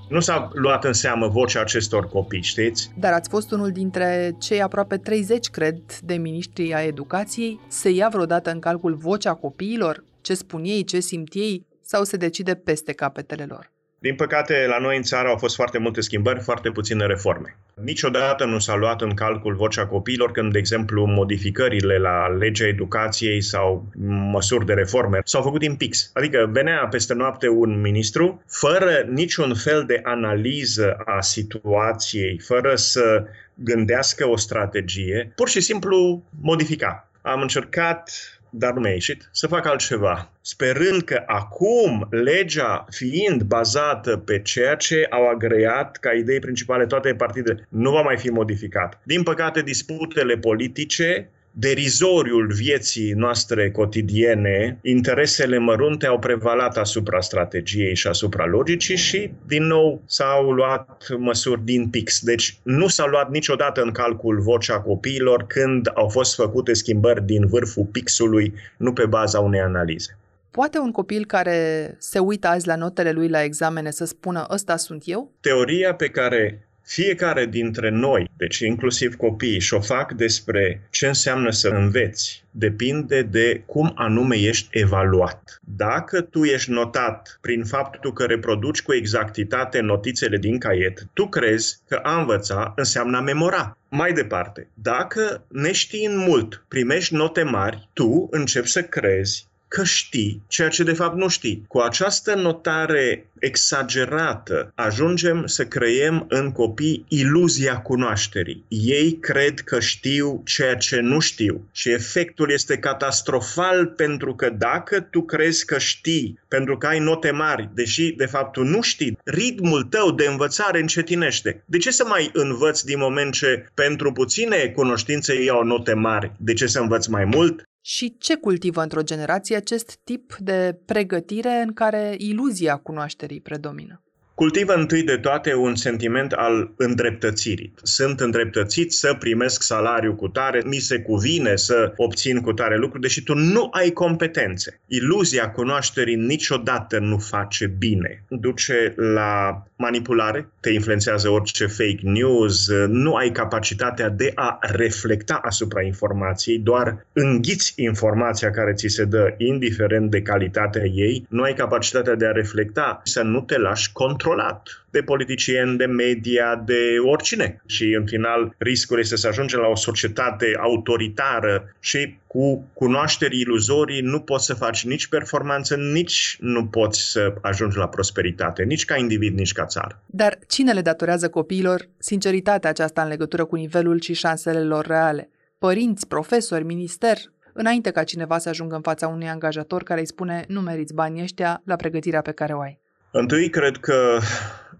nu 0.08 0.20
s-a 0.20 0.50
luat 0.52 0.84
în 0.84 0.92
seamă 0.92 1.28
vocea 1.28 1.60
acestor 1.60 2.08
copii, 2.08 2.42
știți? 2.42 2.90
Dar 2.98 3.12
ați 3.12 3.28
fost 3.28 3.50
unul 3.50 3.70
dintre 3.70 4.34
cei 4.38 4.62
aproape 4.62 4.96
30, 4.96 5.48
cred, 5.48 5.80
de 6.04 6.14
miniștri 6.14 6.74
a 6.74 6.82
educației. 6.82 7.60
Se 7.68 7.90
ia 7.90 8.08
vreodată 8.08 8.50
în 8.50 8.58
calcul 8.58 8.94
vocea 8.94 9.34
copiilor? 9.34 10.04
Ce 10.20 10.34
spun 10.34 10.64
ei, 10.64 10.84
ce 10.84 11.00
simt 11.00 11.34
ei? 11.34 11.66
Sau 11.82 12.04
se 12.04 12.16
decide 12.16 12.54
peste 12.54 12.92
capetele 12.92 13.44
lor? 13.48 13.74
Din 13.98 14.14
păcate, 14.14 14.66
la 14.68 14.78
noi 14.78 14.96
în 14.96 15.02
țară 15.02 15.28
au 15.28 15.36
fost 15.36 15.54
foarte 15.54 15.78
multe 15.78 16.00
schimbări, 16.00 16.40
foarte 16.40 16.70
puține 16.70 17.06
reforme. 17.06 17.56
Niciodată 17.74 18.44
nu 18.44 18.58
s-a 18.58 18.74
luat 18.74 19.00
în 19.00 19.14
calcul 19.14 19.54
vocea 19.54 19.86
copiilor 19.86 20.32
când, 20.32 20.52
de 20.52 20.58
exemplu, 20.58 21.04
modificările 21.06 21.98
la 21.98 22.26
legea 22.28 22.66
educației 22.66 23.40
sau 23.40 23.86
măsuri 24.32 24.66
de 24.66 24.72
reforme 24.72 25.20
s-au 25.24 25.42
făcut 25.42 25.62
în 25.62 25.76
pix. 25.76 26.10
Adică 26.14 26.48
venea 26.52 26.86
peste 26.90 27.14
noapte 27.14 27.48
un 27.48 27.80
ministru 27.80 28.42
fără 28.46 29.06
niciun 29.10 29.54
fel 29.54 29.84
de 29.86 30.00
analiză 30.02 30.96
a 31.04 31.20
situației, 31.20 32.38
fără 32.38 32.74
să 32.74 33.24
gândească 33.54 34.28
o 34.28 34.36
strategie, 34.36 35.32
pur 35.34 35.48
și 35.48 35.60
simplu 35.60 36.22
modifica. 36.40 37.08
Am 37.22 37.40
încercat 37.40 38.10
dar 38.50 38.72
nu 38.72 38.80
mi-a 38.80 38.92
ieșit, 38.92 39.28
să 39.32 39.46
fac 39.46 39.66
altceva. 39.66 40.30
Sperând 40.40 41.02
că 41.02 41.22
acum, 41.26 42.06
legea 42.10 42.84
fiind 42.90 43.42
bazată 43.42 44.16
pe 44.16 44.42
ceea 44.42 44.74
ce 44.74 45.06
au 45.10 45.28
agreat 45.28 45.96
ca 45.96 46.12
idei 46.12 46.38
principale 46.38 46.86
toate 46.86 47.14
partidele, 47.14 47.66
nu 47.68 47.90
va 47.90 48.00
mai 48.00 48.16
fi 48.16 48.28
modificat. 48.28 49.00
Din 49.02 49.22
păcate, 49.22 49.62
disputele 49.62 50.36
politice 50.36 51.30
derizoriul 51.58 52.52
vieții 52.52 53.12
noastre 53.12 53.70
cotidiene, 53.70 54.78
interesele 54.82 55.58
mărunte 55.58 56.06
au 56.06 56.18
prevalat 56.18 56.76
asupra 56.76 57.20
strategiei 57.20 57.94
și 57.94 58.06
asupra 58.06 58.46
logicii 58.46 58.96
și, 58.96 59.30
din 59.46 59.62
nou, 59.62 60.02
s-au 60.06 60.50
luat 60.50 61.06
măsuri 61.18 61.64
din 61.64 61.88
pix. 61.88 62.20
Deci 62.20 62.58
nu 62.62 62.88
s-a 62.88 63.06
luat 63.06 63.30
niciodată 63.30 63.82
în 63.82 63.90
calcul 63.90 64.40
vocea 64.40 64.80
copiilor 64.80 65.46
când 65.46 65.90
au 65.94 66.08
fost 66.08 66.34
făcute 66.34 66.72
schimbări 66.72 67.26
din 67.26 67.46
vârful 67.46 67.84
pixului, 67.84 68.54
nu 68.76 68.92
pe 68.92 69.06
baza 69.06 69.40
unei 69.40 69.60
analize. 69.60 70.18
Poate 70.50 70.78
un 70.78 70.90
copil 70.90 71.24
care 71.26 71.94
se 71.98 72.18
uită 72.18 72.48
azi 72.48 72.66
la 72.66 72.76
notele 72.76 73.10
lui 73.10 73.28
la 73.28 73.42
examene 73.42 73.90
să 73.90 74.04
spună 74.04 74.46
ăsta 74.50 74.76
sunt 74.76 75.02
eu? 75.06 75.32
Teoria 75.40 75.94
pe 75.94 76.08
care 76.08 76.65
fiecare 76.86 77.46
dintre 77.46 77.90
noi, 77.90 78.30
deci 78.36 78.58
inclusiv 78.58 79.16
copiii, 79.16 79.60
și-o 79.60 79.80
fac 79.80 80.12
despre 80.12 80.80
ce 80.90 81.06
înseamnă 81.06 81.50
să 81.50 81.68
înveți, 81.68 82.44
depinde 82.50 83.22
de 83.22 83.62
cum 83.66 83.92
anume 83.94 84.36
ești 84.36 84.68
evaluat. 84.70 85.58
Dacă 85.76 86.20
tu 86.20 86.44
ești 86.44 86.70
notat 86.70 87.38
prin 87.40 87.64
faptul 87.64 88.12
că 88.12 88.24
reproduci 88.24 88.82
cu 88.82 88.94
exactitate 88.94 89.80
notițele 89.80 90.36
din 90.36 90.58
caiet, 90.58 91.06
tu 91.12 91.28
crezi 91.28 91.78
că 91.88 92.00
a 92.02 92.18
învăța 92.18 92.72
înseamnă 92.76 93.16
a 93.16 93.20
memora. 93.20 93.78
Mai 93.88 94.12
departe, 94.12 94.68
dacă 94.74 95.44
neștiind 95.48 96.16
mult 96.16 96.64
primești 96.68 97.14
note 97.14 97.42
mari, 97.42 97.88
tu 97.92 98.28
începi 98.30 98.68
să 98.68 98.82
crezi 98.82 99.46
că 99.68 99.84
știi 99.84 100.42
ceea 100.46 100.68
ce 100.68 100.82
de 100.82 100.92
fapt 100.92 101.16
nu 101.16 101.28
știi. 101.28 101.64
Cu 101.68 101.78
această 101.78 102.34
notare 102.34 103.30
exagerată 103.38 104.72
ajungem 104.74 105.46
să 105.46 105.66
creiem 105.66 106.24
în 106.28 106.52
copii 106.52 107.04
iluzia 107.08 107.76
cunoașterii. 107.76 108.64
Ei 108.68 109.18
cred 109.20 109.60
că 109.60 109.80
știu 109.80 110.42
ceea 110.44 110.76
ce 110.76 111.00
nu 111.00 111.18
știu 111.18 111.68
și 111.72 111.90
efectul 111.90 112.50
este 112.50 112.78
catastrofal 112.78 113.86
pentru 113.86 114.34
că 114.34 114.50
dacă 114.50 115.00
tu 115.00 115.22
crezi 115.22 115.64
că 115.64 115.78
știi 115.78 116.38
pentru 116.48 116.78
că 116.78 116.86
ai 116.86 116.98
note 116.98 117.30
mari, 117.30 117.70
deși 117.74 118.12
de 118.12 118.26
fapt 118.26 118.52
tu 118.52 118.62
nu 118.62 118.80
știi, 118.80 119.18
ritmul 119.24 119.82
tău 119.82 120.10
de 120.10 120.26
învățare 120.26 120.80
încetinește. 120.80 121.62
De 121.64 121.78
ce 121.78 121.90
să 121.90 122.04
mai 122.04 122.30
învăț 122.32 122.80
din 122.80 122.98
moment 122.98 123.32
ce 123.32 123.68
pentru 123.74 124.12
puține 124.12 124.72
cunoștințe 124.74 125.42
iau 125.42 125.62
note 125.62 125.94
mari? 125.94 126.32
De 126.38 126.52
ce 126.52 126.66
să 126.66 126.80
învăț 126.80 127.06
mai 127.06 127.24
mult? 127.24 127.62
Și 127.88 128.16
ce 128.18 128.36
cultivă 128.36 128.82
într-o 128.82 129.02
generație 129.02 129.56
acest 129.56 129.96
tip 130.04 130.36
de 130.38 130.78
pregătire 130.86 131.62
în 131.66 131.72
care 131.72 132.14
iluzia 132.18 132.76
cunoașterii 132.76 133.40
predomină? 133.40 134.00
cultivă 134.36 134.74
întâi 134.74 135.02
de 135.02 135.16
toate 135.16 135.54
un 135.54 135.74
sentiment 135.74 136.32
al 136.32 136.72
îndreptățirii. 136.76 137.74
Sunt 137.82 138.20
îndreptățit 138.20 138.92
să 138.92 139.16
primesc 139.18 139.62
salariu 139.62 140.14
cu 140.14 140.28
tare, 140.28 140.62
mi 140.64 140.78
se 140.78 140.98
cuvine 141.00 141.56
să 141.56 141.92
obțin 141.96 142.40
cu 142.40 142.52
tare 142.52 142.76
lucruri, 142.76 143.02
deși 143.02 143.22
tu 143.22 143.34
nu 143.34 143.68
ai 143.70 143.90
competențe. 143.90 144.80
Iluzia 144.86 145.50
cunoașterii 145.50 146.16
niciodată 146.16 146.98
nu 146.98 147.18
face 147.18 147.66
bine. 147.78 148.24
Duce 148.28 148.94
la 148.96 149.62
manipulare, 149.76 150.48
te 150.66 150.72
influențează 150.72 151.28
orice 151.28 151.66
fake 151.66 152.00
news, 152.02 152.70
nu 152.88 153.14
ai 153.14 153.30
capacitatea 153.30 154.08
de 154.08 154.32
a 154.34 154.58
reflecta 154.60 155.40
asupra 155.42 155.82
informației, 155.82 156.58
doar 156.58 157.06
înghiți 157.12 157.72
informația 157.76 158.50
care 158.50 158.72
ți 158.72 158.88
se 158.88 159.04
dă, 159.04 159.34
indiferent 159.36 160.10
de 160.10 160.22
calitatea 160.22 160.84
ei, 160.84 161.26
nu 161.28 161.42
ai 161.42 161.54
capacitatea 161.54 162.14
de 162.14 162.26
a 162.26 162.30
reflecta, 162.30 163.00
să 163.04 163.22
nu 163.22 163.40
te 163.40 163.58
lași 163.58 163.92
controlat 163.92 164.24
controlat 164.26 164.86
de 164.90 165.02
politicieni, 165.02 165.76
de 165.76 165.84
media, 165.84 166.62
de 166.66 166.80
oricine. 167.04 167.62
Și 167.66 167.84
în 167.98 168.06
final 168.06 168.54
riscul 168.58 168.98
este 168.98 169.16
să 169.16 169.28
ajungem 169.28 169.60
la 169.60 169.66
o 169.66 169.74
societate 169.76 170.56
autoritară 170.60 171.74
și 171.80 172.18
cu 172.36 172.68
cunoașteri 172.72 173.40
iluzorii 173.40 174.00
nu 174.00 174.20
poți 174.20 174.44
să 174.44 174.54
faci 174.54 174.84
nici 174.84 175.06
performanță, 175.06 175.76
nici 175.76 176.36
nu 176.40 176.66
poți 176.66 177.10
să 177.10 177.34
ajungi 177.40 177.76
la 177.76 177.88
prosperitate, 177.88 178.62
nici 178.62 178.84
ca 178.84 178.96
individ, 178.96 179.38
nici 179.38 179.52
ca 179.52 179.64
țară. 179.64 180.02
Dar 180.06 180.38
cine 180.48 180.72
le 180.72 180.80
datorează 180.80 181.28
copiilor 181.28 181.88
sinceritatea 181.98 182.70
aceasta 182.70 183.02
în 183.02 183.08
legătură 183.08 183.44
cu 183.44 183.56
nivelul 183.56 184.00
și 184.00 184.12
șansele 184.12 184.62
lor 184.62 184.86
reale? 184.86 185.30
Părinți, 185.58 186.06
profesori, 186.06 186.64
minister, 186.64 187.16
înainte 187.52 187.90
ca 187.90 188.04
cineva 188.04 188.38
să 188.38 188.48
ajungă 188.48 188.74
în 188.74 188.82
fața 188.82 189.08
unui 189.08 189.28
angajator 189.28 189.82
care 189.82 190.00
îi 190.00 190.06
spune 190.06 190.44
nu 190.48 190.60
meriți 190.60 190.94
banii 190.94 191.22
ăștia 191.22 191.62
la 191.64 191.76
pregătirea 191.76 192.20
pe 192.20 192.32
care 192.32 192.52
o 192.52 192.60
ai. 192.60 192.80
Întâi, 193.10 193.50
cred 193.50 193.76
că 193.76 194.18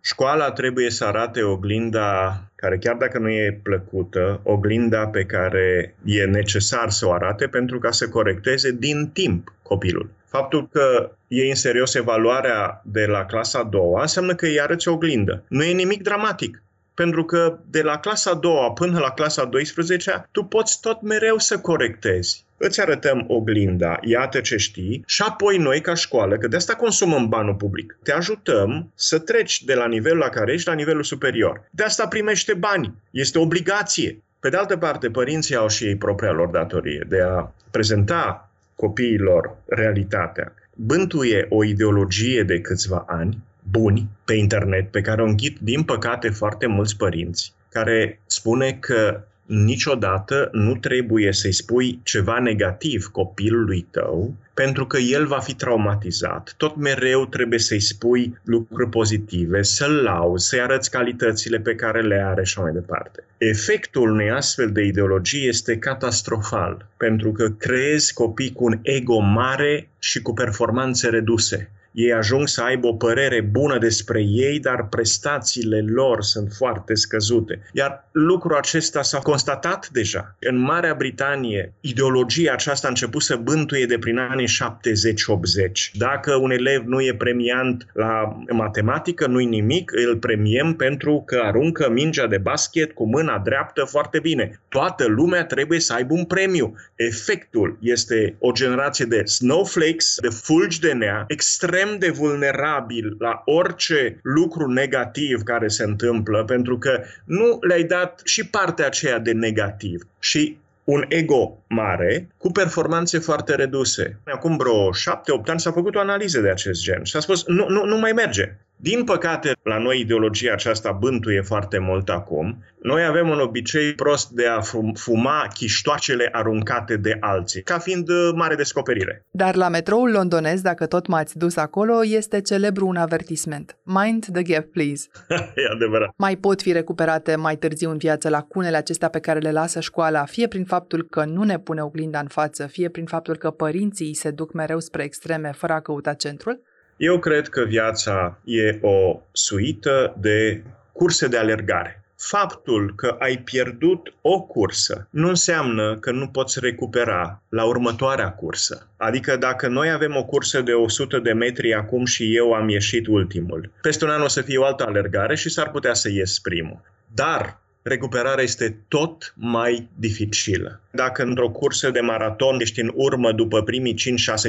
școala 0.07 0.51
trebuie 0.51 0.90
să 0.90 1.05
arate 1.05 1.42
oglinda 1.42 2.40
care 2.55 2.79
chiar 2.79 2.95
dacă 2.95 3.19
nu 3.19 3.31
e 3.31 3.61
plăcută, 3.62 4.40
oglinda 4.42 5.07
pe 5.07 5.25
care 5.25 5.95
e 6.05 6.25
necesar 6.25 6.90
să 6.90 7.07
o 7.07 7.12
arate 7.12 7.47
pentru 7.47 7.79
ca 7.79 7.90
să 7.90 8.09
corecteze 8.09 8.71
din 8.73 9.11
timp 9.12 9.55
copilul. 9.62 10.11
Faptul 10.27 10.69
că 10.69 11.11
e 11.29 11.49
în 11.49 11.55
serios 11.55 11.95
evaluarea 11.95 12.83
de 12.85 13.07
la 13.07 13.25
clasa 13.25 13.59
a 13.59 13.64
doua 13.64 14.01
înseamnă 14.01 14.35
că 14.35 14.47
îi 14.47 14.61
arăți 14.61 14.88
oglindă. 14.88 15.42
Nu 15.49 15.62
e 15.64 15.73
nimic 15.73 16.03
dramatic. 16.03 16.62
Pentru 16.95 17.25
că 17.25 17.59
de 17.71 17.83
la 17.83 17.99
clasa 17.99 18.31
a 18.31 18.35
doua 18.35 18.73
până 18.73 18.99
la 18.99 19.11
clasa 19.11 19.42
a 19.42 19.47
12 19.47 20.29
tu 20.31 20.42
poți 20.42 20.81
tot 20.81 21.03
mereu 21.03 21.38
să 21.38 21.59
corectezi 21.59 22.45
îți 22.57 22.81
arătăm 22.81 23.25
oglinda, 23.29 23.99
iată 24.03 24.40
ce 24.40 24.57
știi, 24.57 25.03
și 25.07 25.23
apoi 25.29 25.59
noi 25.59 25.81
ca 25.81 25.95
școală, 25.95 26.38
că 26.38 26.49
de 26.49 26.57
asta 26.57 26.75
consumăm 26.75 27.29
banul 27.29 27.55
public, 27.55 27.99
te 28.03 28.12
ajutăm 28.12 28.92
să 28.95 29.19
treci 29.19 29.64
de 29.64 29.75
la 29.75 29.87
nivelul 29.87 30.19
la 30.19 30.29
care 30.29 30.53
ești 30.53 30.69
la 30.69 30.75
nivelul 30.75 31.03
superior. 31.03 31.69
De 31.71 31.83
asta 31.83 32.07
primește 32.07 32.55
bani. 32.55 32.95
Este 33.11 33.38
obligație. 33.38 34.23
Pe 34.40 34.49
de 34.49 34.57
altă 34.57 34.77
parte, 34.77 35.11
părinții 35.11 35.55
au 35.55 35.69
și 35.69 35.85
ei 35.85 35.97
propria 35.97 36.33
lor 36.33 36.49
datorie 36.49 37.05
de 37.09 37.21
a 37.21 37.51
prezenta 37.71 38.51
copiilor 38.75 39.57
realitatea. 39.66 40.55
Bântuie 40.75 41.47
o 41.49 41.64
ideologie 41.64 42.42
de 42.42 42.61
câțiva 42.61 43.05
ani, 43.09 43.38
buni, 43.71 44.09
pe 44.25 44.35
internet, 44.35 44.90
pe 44.90 45.01
care 45.01 45.23
o 45.23 45.27
înghit, 45.27 45.59
din 45.59 45.83
păcate, 45.83 46.29
foarte 46.29 46.66
mulți 46.66 46.97
părinți, 46.97 47.55
care 47.69 48.21
spune 48.27 48.73
că 48.81 49.21
niciodată 49.46 50.48
nu 50.52 50.76
trebuie 50.76 51.32
să-i 51.32 51.52
spui 51.52 52.00
ceva 52.02 52.38
negativ 52.38 53.06
copilului 53.06 53.87
tău, 53.90 54.35
pentru 54.54 54.87
că 54.87 54.98
el 54.98 55.26
va 55.26 55.38
fi 55.38 55.54
traumatizat. 55.54 56.54
Tot 56.56 56.76
mereu 56.76 57.26
trebuie 57.26 57.59
să-i 57.59 57.80
spui 57.80 58.38
lucruri 58.44 58.88
pozitive, 58.88 59.62
să-l 59.62 60.02
lauzi, 60.02 60.48
să-i 60.48 60.61
arăți 60.61 60.90
calitățile 60.90 61.59
pe 61.59 61.74
care 61.74 62.02
le 62.02 62.22
are 62.26 62.44
și 62.44 62.61
mai 62.61 62.72
departe. 62.72 63.24
Efectul 63.38 64.11
unei 64.11 64.30
astfel 64.30 64.72
de 64.72 64.82
ideologie 64.82 65.46
este 65.48 65.78
catastrofal, 65.78 66.87
pentru 66.96 67.32
că 67.32 67.48
creezi 67.48 68.14
copii 68.14 68.52
cu 68.52 68.64
un 68.64 68.78
ego 68.82 69.18
mare 69.18 69.88
și 69.98 70.22
cu 70.22 70.32
performanțe 70.32 71.09
reduse 71.09 71.70
ei 71.96 72.12
ajung 72.12 72.48
să 72.48 72.62
aibă 72.62 72.87
o 72.87 72.94
părere 72.94 73.40
bună 73.40 73.78
despre 73.78 74.22
ei, 74.28 74.59
dar 74.59 74.87
prestațiile 74.88 75.85
lor 75.88 76.22
sunt 76.22 76.52
foarte 76.56 76.94
scăzute. 76.94 77.62
Iar 77.72 78.09
lucrul 78.12 78.56
acesta 78.56 79.02
s-a 79.02 79.18
constatat 79.18 79.88
deja. 79.88 80.37
În 80.40 80.59
Marea 80.59 80.94
Britanie, 80.94 81.72
ideologia 81.80 82.52
aceasta 82.52 82.87
a 82.87 82.90
început 82.90 83.22
să 83.22 83.37
bântuie 83.37 83.87
de 83.87 83.98
prin 83.98 84.18
anii 84.18 84.46
70-80. 84.46 85.92
Dacă 85.92 86.35
un 86.35 86.50
elev 86.50 86.82
nu 86.85 87.00
e 87.00 87.14
premiant 87.14 87.87
la 87.92 88.38
matematică, 88.50 89.26
nu-i 89.26 89.44
nimic, 89.44 89.92
îl 90.06 90.16
premiem 90.16 90.74
pentru 90.74 91.22
că 91.26 91.40
aruncă 91.44 91.90
mingea 91.90 92.26
de 92.26 92.38
basket 92.38 92.92
cu 92.92 93.06
mâna 93.06 93.38
dreaptă 93.38 93.85
foarte 93.85 94.18
bine. 94.18 94.61
Toată 94.68 95.06
lumea 95.06 95.44
trebuie 95.44 95.80
să 95.80 95.92
aibă 95.92 96.12
un 96.14 96.24
premiu. 96.24 96.74
Efectul 96.94 97.78
este 97.80 98.37
o 98.38 98.52
generație 98.52 99.04
de 99.04 99.22
snowflakes, 99.24 100.16
de 100.20 100.28
fulgi 100.28 100.80
de 100.80 100.92
nea, 100.92 101.24
extrem 101.28 101.86
extrem 101.87 101.99
de 101.99 102.18
vulnerabil 102.18 103.16
la 103.18 103.42
orice 103.44 104.18
lucru 104.22 104.66
negativ 104.66 105.42
care 105.42 105.68
se 105.68 105.85
întâmplă, 105.85 106.44
pentru 106.44 106.79
că 106.79 107.03
nu 107.25 107.59
le-ai 107.61 107.85
dat 107.85 108.20
și 108.25 108.46
partea 108.46 108.87
aceea 108.87 109.18
de 109.18 109.33
negativ. 109.33 110.07
Și 110.18 110.57
un 110.85 111.05
ego 111.09 111.59
mare 111.68 112.29
cu 112.37 112.53
performanțe 112.53 113.18
foarte 113.18 113.55
reduse. 113.55 114.18
Acum 114.25 114.57
vreo 114.57 114.92
șapte-opt 114.92 115.49
ani 115.49 115.61
s-a 115.61 115.70
făcut 115.70 115.94
o 115.94 115.99
analiză 115.99 116.40
de 116.40 116.51
acest 116.51 116.83
gen 116.83 117.05
și 117.05 117.12
s-a 117.12 117.20
spus 117.20 117.46
nu, 117.46 117.68
nu, 117.68 117.85
nu 117.85 117.99
mai 117.99 118.12
merge. 118.12 118.57
Din 118.79 119.05
păcate, 119.05 119.53
la 119.62 119.79
noi 119.79 120.01
ideologia 120.01 120.53
aceasta 120.53 120.93
bântuie 120.93 121.41
foarte 121.41 121.79
mult 121.79 122.09
acum. 122.09 122.65
Noi 122.83 123.05
avem 123.05 123.29
un 123.29 123.41
obicei 123.41 123.95
prost 123.95 124.31
de 124.31 124.47
a 124.47 124.61
fuma 124.95 125.47
chiștoacele 125.55 126.29
aruncate 126.33 126.97
de 126.97 127.17
alții, 127.21 127.62
ca 127.62 127.79
fiind 127.79 128.09
uh, 128.09 128.31
mare 128.35 128.55
descoperire. 128.55 129.25
Dar 129.31 129.55
la 129.55 129.69
metroul 129.69 130.11
londonez, 130.11 130.61
dacă 130.61 130.87
tot 130.87 131.07
m-ați 131.07 131.39
dus 131.39 131.57
acolo, 131.57 132.05
este 132.05 132.41
celebru 132.41 132.87
un 132.87 132.97
avertisment. 132.97 133.77
Mind 133.83 134.27
the 134.33 134.43
gap, 134.43 134.65
please. 134.65 135.09
e 135.55 135.73
adevărat. 135.73 136.12
Mai 136.17 136.37
pot 136.37 136.62
fi 136.62 136.73
recuperate 136.73 137.37
mai 137.37 137.57
târziu 137.57 137.91
în 137.91 137.99
viață 137.99 138.29
lacunele 138.29 138.77
acestea 138.77 139.09
pe 139.09 139.19
care 139.19 139.39
le 139.39 139.51
lasă 139.51 139.81
școala, 139.81 140.25
fie 140.25 140.49
prin 140.49 140.65
faptul 140.65 141.07
că 141.11 141.25
nu 141.25 141.43
ne 141.43 141.59
pune 141.59 141.83
oglinda 141.83 142.19
în 142.19 142.29
față, 142.29 142.67
fie 142.67 142.89
prin 142.89 143.05
faptul 143.05 143.37
că 143.37 143.51
părinții 143.51 144.15
se 144.15 144.31
duc 144.31 144.53
mereu 144.53 144.79
spre 144.81 145.03
extreme 145.03 145.53
fără 145.53 145.73
a 145.73 145.81
căuta 145.81 146.15
centrul? 146.15 146.61
Eu 146.96 147.18
cred 147.18 147.48
că 147.48 147.64
viața 147.64 148.38
e 148.44 148.78
o 148.80 149.20
suită 149.32 150.14
de 150.18 150.62
curse 150.92 151.28
de 151.28 151.37
alergare. 151.37 152.00
Faptul 152.18 152.92
că 152.94 153.16
ai 153.18 153.38
pierdut 153.38 154.14
o 154.20 154.40
cursă 154.40 155.09
nu 155.11 155.28
înseamnă 155.28 155.98
că 155.98 156.11
nu 156.11 156.28
poți 156.28 156.61
recupera 156.61 157.42
la 157.48 157.64
următoarea 157.64 158.32
cursă. 158.32 158.88
Adică 158.96 159.37
dacă 159.37 159.68
noi 159.68 159.90
avem 159.90 160.16
o 160.16 160.24
cursă 160.24 160.61
de 160.61 160.72
100 160.72 161.18
de 161.18 161.32
metri 161.32 161.74
acum 161.74 162.04
și 162.04 162.37
eu 162.37 162.52
am 162.52 162.68
ieșit 162.68 163.06
ultimul, 163.06 163.70
peste 163.82 164.04
un 164.04 164.11
an 164.11 164.22
o 164.22 164.28
să 164.28 164.40
fie 164.40 164.59
o 164.59 164.64
altă 164.64 164.85
alergare 164.87 165.35
și 165.35 165.48
s-ar 165.48 165.70
putea 165.70 165.94
să 165.94 166.11
ies 166.11 166.38
primul. 166.38 166.80
Dar 167.14 167.61
recuperarea 167.88 168.42
este 168.42 168.77
tot 168.88 169.35
mai 169.37 169.88
dificilă. 169.94 170.81
Dacă 170.90 171.22
într-o 171.22 171.51
cursă 171.51 171.90
de 171.90 172.01
maraton 172.01 172.61
ești 172.61 172.81
în 172.81 172.92
urmă 172.94 173.33
după 173.33 173.62
primii 173.62 173.94
5-6 173.94 173.96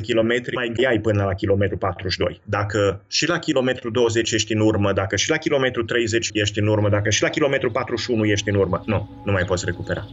km, 0.07 0.33
mai 0.53 0.71
iai 0.75 0.99
până 0.99 1.23
la 1.23 1.33
kilometru 1.33 1.77
42. 1.77 2.41
Dacă 2.43 3.01
și 3.07 3.27
la 3.27 3.39
kilometru 3.39 3.89
20 3.89 4.31
ești 4.31 4.53
în 4.53 4.59
urmă, 4.59 4.93
dacă 4.93 5.15
și 5.15 5.29
la 5.29 5.37
kilometru 5.37 5.83
30 5.83 6.29
ești 6.33 6.59
în 6.59 6.67
urmă, 6.67 6.89
dacă 6.89 7.09
și 7.09 7.21
la 7.21 7.29
kilometru 7.29 7.71
41 7.71 8.25
ești 8.25 8.49
în 8.49 8.55
urmă, 8.55 8.83
nu, 8.85 9.21
nu 9.25 9.31
mai 9.31 9.43
poți 9.43 9.65
recupera. 9.65 10.07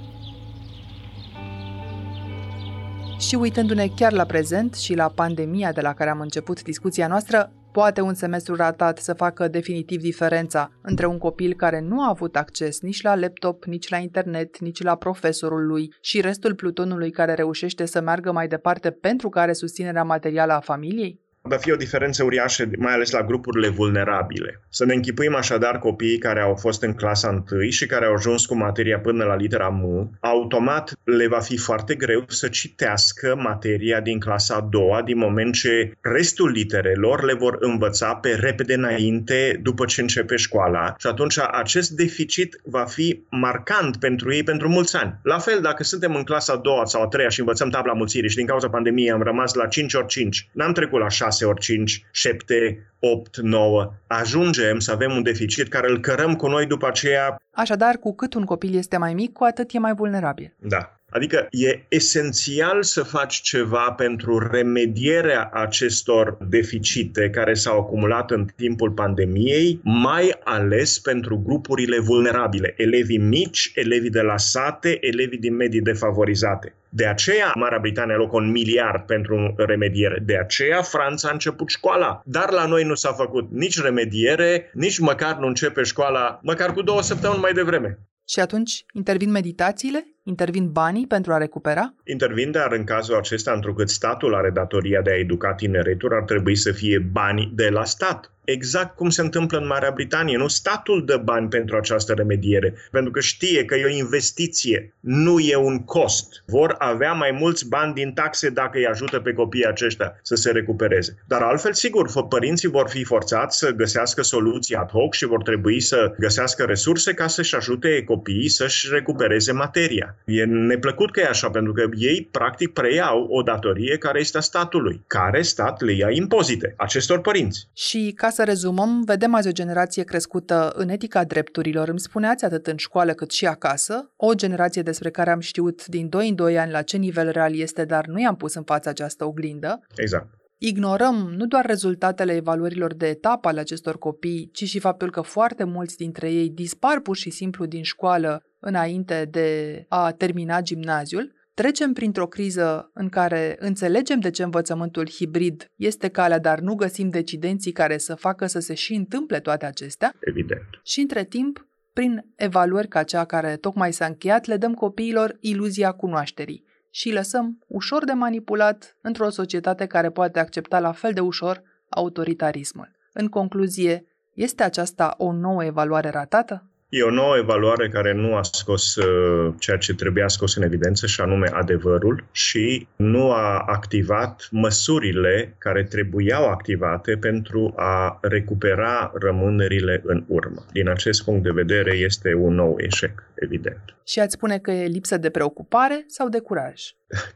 Și 3.29 3.35
uitându-ne 3.35 3.87
chiar 3.97 4.13
la 4.13 4.25
prezent 4.25 4.75
și 4.75 4.95
la 4.95 5.13
pandemia 5.15 5.73
de 5.73 5.81
la 5.81 5.95
care 5.95 6.11
am 6.11 6.21
început 6.21 6.63
discuția 6.63 7.07
noastră, 7.07 7.53
Poate 7.75 8.01
un 8.01 8.15
semestru 8.15 8.55
ratat 8.55 8.99
să 8.99 9.15
facă 9.15 9.49
definitiv 9.49 10.01
diferența 10.01 10.71
între 10.81 11.07
un 11.07 11.19
copil 11.19 11.55
care 11.55 11.81
nu 11.81 12.03
a 12.03 12.09
avut 12.09 12.37
acces 12.37 12.81
nici 12.81 13.03
la 13.03 13.15
laptop, 13.15 13.65
nici 13.65 13.89
la 13.89 13.97
internet, 13.97 14.59
nici 14.59 14.83
la 14.83 14.97
profesorul 14.97 15.67
lui 15.67 15.95
și 16.01 16.21
restul 16.21 16.55
plutonului 16.55 17.11
care 17.11 17.35
reușește 17.35 17.85
să 17.85 18.01
meargă 18.01 18.33
mai 18.33 18.49
departe 18.49 18.91
pentru 18.91 19.29
care 19.29 19.53
susținerea 19.53 20.05
materială 20.05 20.53
a 20.53 20.61
familiei? 20.61 21.24
Va 21.49 21.57
fi 21.57 21.73
o 21.73 21.77
diferență 21.77 22.25
uriașă, 22.25 22.71
mai 22.79 22.93
ales 22.93 23.11
la 23.11 23.23
grupurile 23.23 23.69
vulnerabile. 23.69 24.61
Să 24.69 24.85
ne 24.85 24.95
închipuim 24.95 25.35
așadar 25.35 25.79
copiii 25.79 26.19
care 26.19 26.41
au 26.41 26.55
fost 26.55 26.83
în 26.83 26.95
clasa 26.95 27.45
1 27.53 27.63
și 27.71 27.87
care 27.87 28.07
au 28.07 28.15
ajuns 28.15 28.47
cu 28.47 28.57
materia 28.57 28.99
până 28.99 29.25
la 29.25 29.37
litera 29.37 29.69
M, 29.69 30.11
automat 30.21 30.93
le 31.05 31.27
va 31.27 31.41
fi 31.41 31.57
foarte 31.57 31.95
greu 31.95 32.25
să 32.29 32.49
citească 32.49 33.37
materia 33.43 34.01
din 34.01 34.19
clasa 34.19 34.55
a 34.55 34.69
doua, 34.71 35.03
din 35.03 35.19
moment 35.19 35.55
ce 35.55 35.93
restul 36.01 36.51
literelor 36.51 37.25
le 37.25 37.35
vor 37.35 37.57
învăța 37.61 38.15
pe 38.15 38.37
repede 38.41 38.75
înainte 38.75 39.61
după 39.63 39.85
ce 39.85 40.01
începe 40.01 40.37
școala 40.37 40.95
și 40.99 41.07
atunci 41.07 41.39
acest 41.53 41.91
deficit 41.91 42.61
va 42.63 42.85
fi 42.85 43.23
marcant 43.31 43.97
pentru 43.97 44.35
ei 44.35 44.43
pentru 44.43 44.69
mulți 44.69 44.97
ani. 44.97 45.15
La 45.23 45.39
fel, 45.39 45.61
dacă 45.61 45.83
suntem 45.83 46.15
în 46.15 46.23
clasa 46.23 46.53
a 46.53 46.57
doua 46.57 46.85
sau 46.85 47.03
a 47.03 47.07
treia 47.07 47.29
și 47.29 47.41
învățăm 47.41 47.69
tabla 47.69 47.93
mulțirii 47.93 48.31
și 48.31 48.37
din 48.37 48.47
cauza 48.47 48.69
pandemiei 48.69 49.11
am 49.11 49.23
rămas 49.23 49.55
la 49.55 49.67
5 49.67 49.95
ori 49.95 50.07
5, 50.07 50.49
n-am 50.53 50.73
trecut 50.73 51.01
la 51.01 51.09
6 51.09 51.34
ori 51.43 51.61
5, 51.61 52.05
7, 52.11 52.87
8, 52.99 53.37
9, 53.37 53.93
ajungem 54.07 54.79
să 54.79 54.93
avem 54.93 55.13
un 55.13 55.23
deficit 55.23 55.69
care 55.69 55.91
îl 55.91 56.01
cărăm 56.01 56.37
cu 56.37 56.47
noi 56.47 56.67
după 56.67 56.87
aceea. 56.87 57.37
Așadar, 57.51 57.97
cu 57.97 58.15
cât 58.15 58.35
un 58.35 58.45
copil 58.45 58.77
este 58.77 58.97
mai 58.97 59.15
mic, 59.15 59.33
cu 59.33 59.45
atât 59.45 59.71
e 59.73 59.79
mai 59.79 59.95
vulnerabil. 59.95 60.55
Da. 60.59 60.99
Adică 61.17 61.47
e 61.51 61.85
esențial 61.89 62.83
să 62.83 63.03
faci 63.03 63.41
ceva 63.41 63.91
pentru 63.97 64.49
remedierea 64.51 65.51
acestor 65.53 66.37
deficite 66.49 67.31
care 67.31 67.55
s-au 67.55 67.79
acumulat 67.79 68.31
în 68.31 68.47
timpul 68.57 68.91
pandemiei, 68.91 69.81
mai 69.83 70.35
ales 70.45 70.99
pentru 70.99 71.43
grupurile 71.47 71.99
vulnerabile, 71.99 72.75
elevii 72.77 73.19
mici, 73.19 73.73
elevii 73.75 74.11
de 74.11 74.21
la 74.21 74.37
sate, 74.37 74.99
elevii 75.01 75.39
din 75.39 75.55
medii 75.57 75.81
defavorizate. 75.81 76.75
De 76.89 77.07
aceea 77.07 77.53
Marea 77.55 77.79
Britanie 77.79 78.15
alocă 78.15 78.37
un 78.37 78.51
miliard 78.51 79.07
pentru 79.07 79.55
remediere. 79.57 80.23
De 80.27 80.39
aceea 80.39 80.83
Franța 80.83 81.29
a 81.29 81.33
început 81.33 81.69
școala. 81.69 82.23
Dar 82.25 82.51
la 82.51 82.67
noi 82.67 82.85
nu 82.85 82.95
s-a 82.95 83.13
făcut 83.13 83.51
nici 83.51 83.81
remediere, 83.81 84.71
nici 84.73 84.99
măcar 84.99 85.37
nu 85.37 85.47
începe 85.47 85.83
școala, 85.83 86.41
măcar 86.43 86.73
cu 86.73 86.83
două 86.83 87.03
săptămâni 87.03 87.41
mai 87.41 87.53
devreme. 87.53 87.99
Și 88.29 88.41
atunci 88.41 88.85
intervin 88.93 89.31
meditațiile? 89.31 90.14
Intervin 90.27 90.73
banii 90.73 91.07
pentru 91.07 91.33
a 91.33 91.39
recupera? 91.39 91.95
Intervin, 92.05 92.51
dar 92.51 92.73
în 92.73 92.85
cazul 92.85 93.17
acesta, 93.17 93.53
întrucât 93.53 93.89
statul 93.89 94.35
are 94.35 94.51
datoria 94.51 95.03
de 95.03 95.11
a 95.11 95.19
educa 95.19 95.55
tineretul, 95.55 96.13
ar 96.13 96.23
trebui 96.23 96.57
să 96.57 96.73
fie 96.73 96.99
bani 96.99 97.53
de 97.55 97.69
la 97.69 97.85
stat 97.85 98.34
exact 98.45 98.97
cum 98.97 99.11
se 99.11 99.21
întâmplă 99.21 99.59
în 99.59 99.67
Marea 99.67 99.91
Britanie. 99.91 100.37
Nu 100.37 100.49
statul 100.49 101.05
dă 101.05 101.17
bani 101.17 101.49
pentru 101.49 101.77
această 101.77 102.13
remediere, 102.13 102.75
pentru 102.91 103.11
că 103.11 103.21
știe 103.21 103.65
că 103.65 103.75
e 103.75 103.85
o 103.85 103.97
investiție, 103.97 104.95
nu 105.01 105.39
e 105.39 105.57
un 105.57 105.85
cost. 105.85 106.43
Vor 106.47 106.75
avea 106.79 107.13
mai 107.13 107.31
mulți 107.31 107.69
bani 107.69 107.95
din 107.95 108.13
taxe 108.13 108.49
dacă 108.49 108.79
îi 108.79 108.87
ajută 108.87 109.21
pe 109.21 109.33
copiii 109.33 109.67
aceștia 109.67 110.19
să 110.23 110.35
se 110.35 110.51
recupereze. 110.51 111.17
Dar 111.27 111.43
altfel, 111.43 111.73
sigur, 111.73 112.27
părinții 112.29 112.69
vor 112.69 112.89
fi 112.89 113.05
forțați 113.05 113.59
să 113.59 113.71
găsească 113.71 114.23
soluții 114.23 114.75
ad 114.75 114.91
hoc 114.91 115.15
și 115.15 115.27
vor 115.27 115.43
trebui 115.43 115.81
să 115.81 116.15
găsească 116.19 116.65
resurse 116.65 117.15
ca 117.15 117.27
să-și 117.27 117.55
ajute 117.55 118.05
copiii 118.05 118.49
să-și 118.49 118.89
recupereze 118.91 119.53
materia. 119.53 120.17
E 120.25 120.45
neplăcut 120.45 121.13
că 121.13 121.21
e 121.21 121.27
așa, 121.27 121.51
pentru 121.51 121.73
că 121.73 121.89
ei 121.97 122.29
practic 122.31 122.73
preiau 122.73 123.27
o 123.31 123.43
datorie 123.43 123.99
care 123.99 124.21
este 124.21 124.39
a 124.39 124.41
statului, 124.41 125.03
care 125.07 125.43
stat 125.43 125.81
le 125.81 125.93
ia 125.93 126.11
impozite 126.11 126.75
acestor 126.77 127.21
părinți. 127.21 127.69
Și 127.75 128.13
ca 128.17 128.31
să 128.35 128.45
rezumăm, 128.45 129.03
vedem 129.05 129.35
azi 129.35 129.49
o 129.49 129.53
generație 129.53 130.03
crescută 130.03 130.73
în 130.77 130.89
etica 130.89 131.25
drepturilor, 131.25 131.89
îmi 131.89 132.01
spuneați, 132.01 132.45
atât 132.45 132.67
în 132.67 132.77
școală 132.77 133.13
cât 133.13 133.31
și 133.31 133.47
acasă, 133.47 134.13
o 134.17 134.35
generație 134.35 134.83
despre 134.83 135.11
care 135.11 135.31
am 135.31 135.41
știut 135.41 135.87
din 135.87 136.09
2 136.09 136.29
în 136.29 136.35
2 136.35 136.59
ani 136.59 136.71
la 136.71 136.83
ce 136.83 136.97
nivel 136.97 137.31
real 137.31 137.55
este, 137.55 137.85
dar 137.85 138.07
nu 138.07 138.21
i-am 138.21 138.37
pus 138.37 138.55
în 138.55 138.63
fața 138.63 138.91
această 138.91 139.25
oglindă. 139.25 139.81
Exact. 139.97 140.27
Ignorăm 140.59 141.33
nu 141.37 141.47
doar 141.47 141.67
rezultatele 141.67 142.35
evaluărilor 142.35 142.95
de 142.95 143.07
etapă 143.07 143.49
ale 143.49 143.61
acestor 143.61 143.99
copii, 143.99 144.51
ci 144.53 144.65
și 144.65 144.79
faptul 144.79 145.11
că 145.11 145.21
foarte 145.21 145.65
mulți 145.65 145.97
dintre 145.97 146.33
ei 146.33 146.49
dispar 146.49 147.01
pur 147.01 147.17
și 147.17 147.31
simplu 147.31 147.67
din 147.67 147.83
școală 147.83 148.43
înainte 148.61 149.29
de 149.31 149.85
a 149.89 150.13
termina 150.13 150.61
gimnaziul, 150.61 151.33
Trecem 151.55 151.93
printr-o 151.93 152.27
criză 152.27 152.91
în 152.95 153.09
care 153.09 153.57
înțelegem 153.59 154.21
de 154.21 154.31
ce 154.31 154.43
învățământul 154.43 155.11
hibrid 155.11 155.71
este 155.77 156.09
calea, 156.09 156.39
dar 156.39 156.59
nu 156.61 156.75
găsim 156.75 157.09
decidenții 157.09 157.73
care 157.73 157.99
să 157.99 158.15
facă 158.15 158.47
să 158.47 158.59
se 158.59 158.75
și 158.75 158.95
întâmple 158.95 159.41
toate 159.41 159.67
acestea. 159.67 160.15
Evident. 160.21 160.63
Și 160.83 161.01
între 161.01 161.25
timp, 161.25 161.67
prin 161.93 162.27
evaluări 162.37 162.89
ca 162.89 163.03
cea 163.03 163.25
care 163.25 163.57
tocmai 163.57 163.93
s-a 163.93 164.07
încheiat, 164.07 164.45
le 164.45 164.57
dăm 164.57 164.75
copiilor 164.75 165.37
iluzia 165.41 165.93
cunoașterii 165.93 166.65
și 166.91 167.13
lăsăm 167.13 167.59
ușor 167.67 168.05
de 168.05 168.13
manipulat 168.13 168.97
într-o 169.01 169.29
societate 169.29 169.87
care 169.87 170.11
poate 170.11 170.39
accepta 170.39 170.81
la 170.81 170.93
fel 170.93 171.13
de 171.13 171.21
ușor 171.21 171.63
autoritarismul. 171.89 172.91
În 173.13 173.29
concluzie, 173.29 174.07
este 174.35 174.63
aceasta 174.63 175.15
o 175.19 175.33
nouă 175.33 175.65
evaluare 175.65 176.09
ratată? 176.09 176.69
E 176.97 177.03
o 177.03 177.11
nouă 177.11 177.37
evaluare 177.37 177.89
care 177.89 178.13
nu 178.13 178.35
a 178.35 178.43
scos 178.43 178.97
uh, 178.97 179.55
ceea 179.59 179.77
ce 179.77 179.95
trebuia 179.95 180.29
scos 180.29 180.57
în 180.57 180.63
evidență, 180.63 181.07
și 181.07 181.21
anume 181.21 181.49
adevărul, 181.53 182.25
și 182.33 182.87
nu 182.97 183.33
a 183.33 183.59
activat 183.67 184.49
măsurile 184.51 185.55
care 185.59 185.85
trebuiau 185.85 186.49
activate 186.49 187.17
pentru 187.17 187.73
a 187.77 188.19
recupera 188.23 189.13
rămânerile 189.15 190.03
în 190.05 190.25
urmă. 190.29 190.65
Din 190.73 190.89
acest 190.89 191.25
punct 191.25 191.43
de 191.43 191.51
vedere, 191.51 191.97
este 191.97 192.35
un 192.35 192.55
nou 192.55 192.77
eșec, 192.79 193.23
evident. 193.35 193.97
Și 194.07 194.21
ați 194.21 194.33
spune 194.33 194.59
că 194.59 194.71
e 194.71 194.87
lipsă 194.87 195.17
de 195.17 195.31
preocupare 195.31 196.05
sau 196.07 196.29
de 196.29 196.39
curaj? 196.39 196.83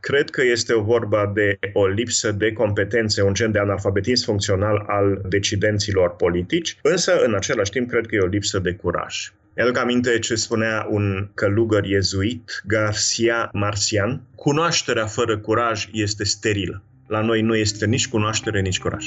Cred 0.00 0.30
că 0.30 0.42
este 0.44 0.72
o 0.72 0.82
vorba 0.82 1.30
de 1.34 1.58
o 1.72 1.86
lipsă 1.86 2.32
de 2.32 2.52
competențe, 2.52 3.22
un 3.22 3.34
gen 3.34 3.52
de 3.52 3.58
analfabetism 3.58 4.24
funcțional 4.24 4.84
al 4.86 5.20
decidenților 5.28 6.16
politici, 6.16 6.78
însă, 6.82 7.22
în 7.24 7.34
același 7.34 7.70
timp, 7.70 7.88
cred 7.88 8.06
că 8.06 8.14
e 8.14 8.20
o 8.20 8.26
lipsă 8.26 8.58
de 8.58 8.72
curaj. 8.72 9.32
Mi-aduc 9.56 9.78
aminte 9.78 10.18
ce 10.18 10.34
spunea 10.34 10.86
un 10.90 11.28
călugăr 11.34 11.84
iezuit, 11.84 12.62
Garcia 12.66 13.50
Marcian, 13.52 14.22
cunoașterea 14.34 15.06
fără 15.06 15.38
curaj 15.38 15.88
este 15.92 16.24
sterilă. 16.24 16.82
La 17.06 17.20
noi 17.20 17.42
nu 17.42 17.56
este 17.56 17.86
nici 17.86 18.08
cunoaștere, 18.08 18.60
nici 18.60 18.78
curaj. 18.78 19.06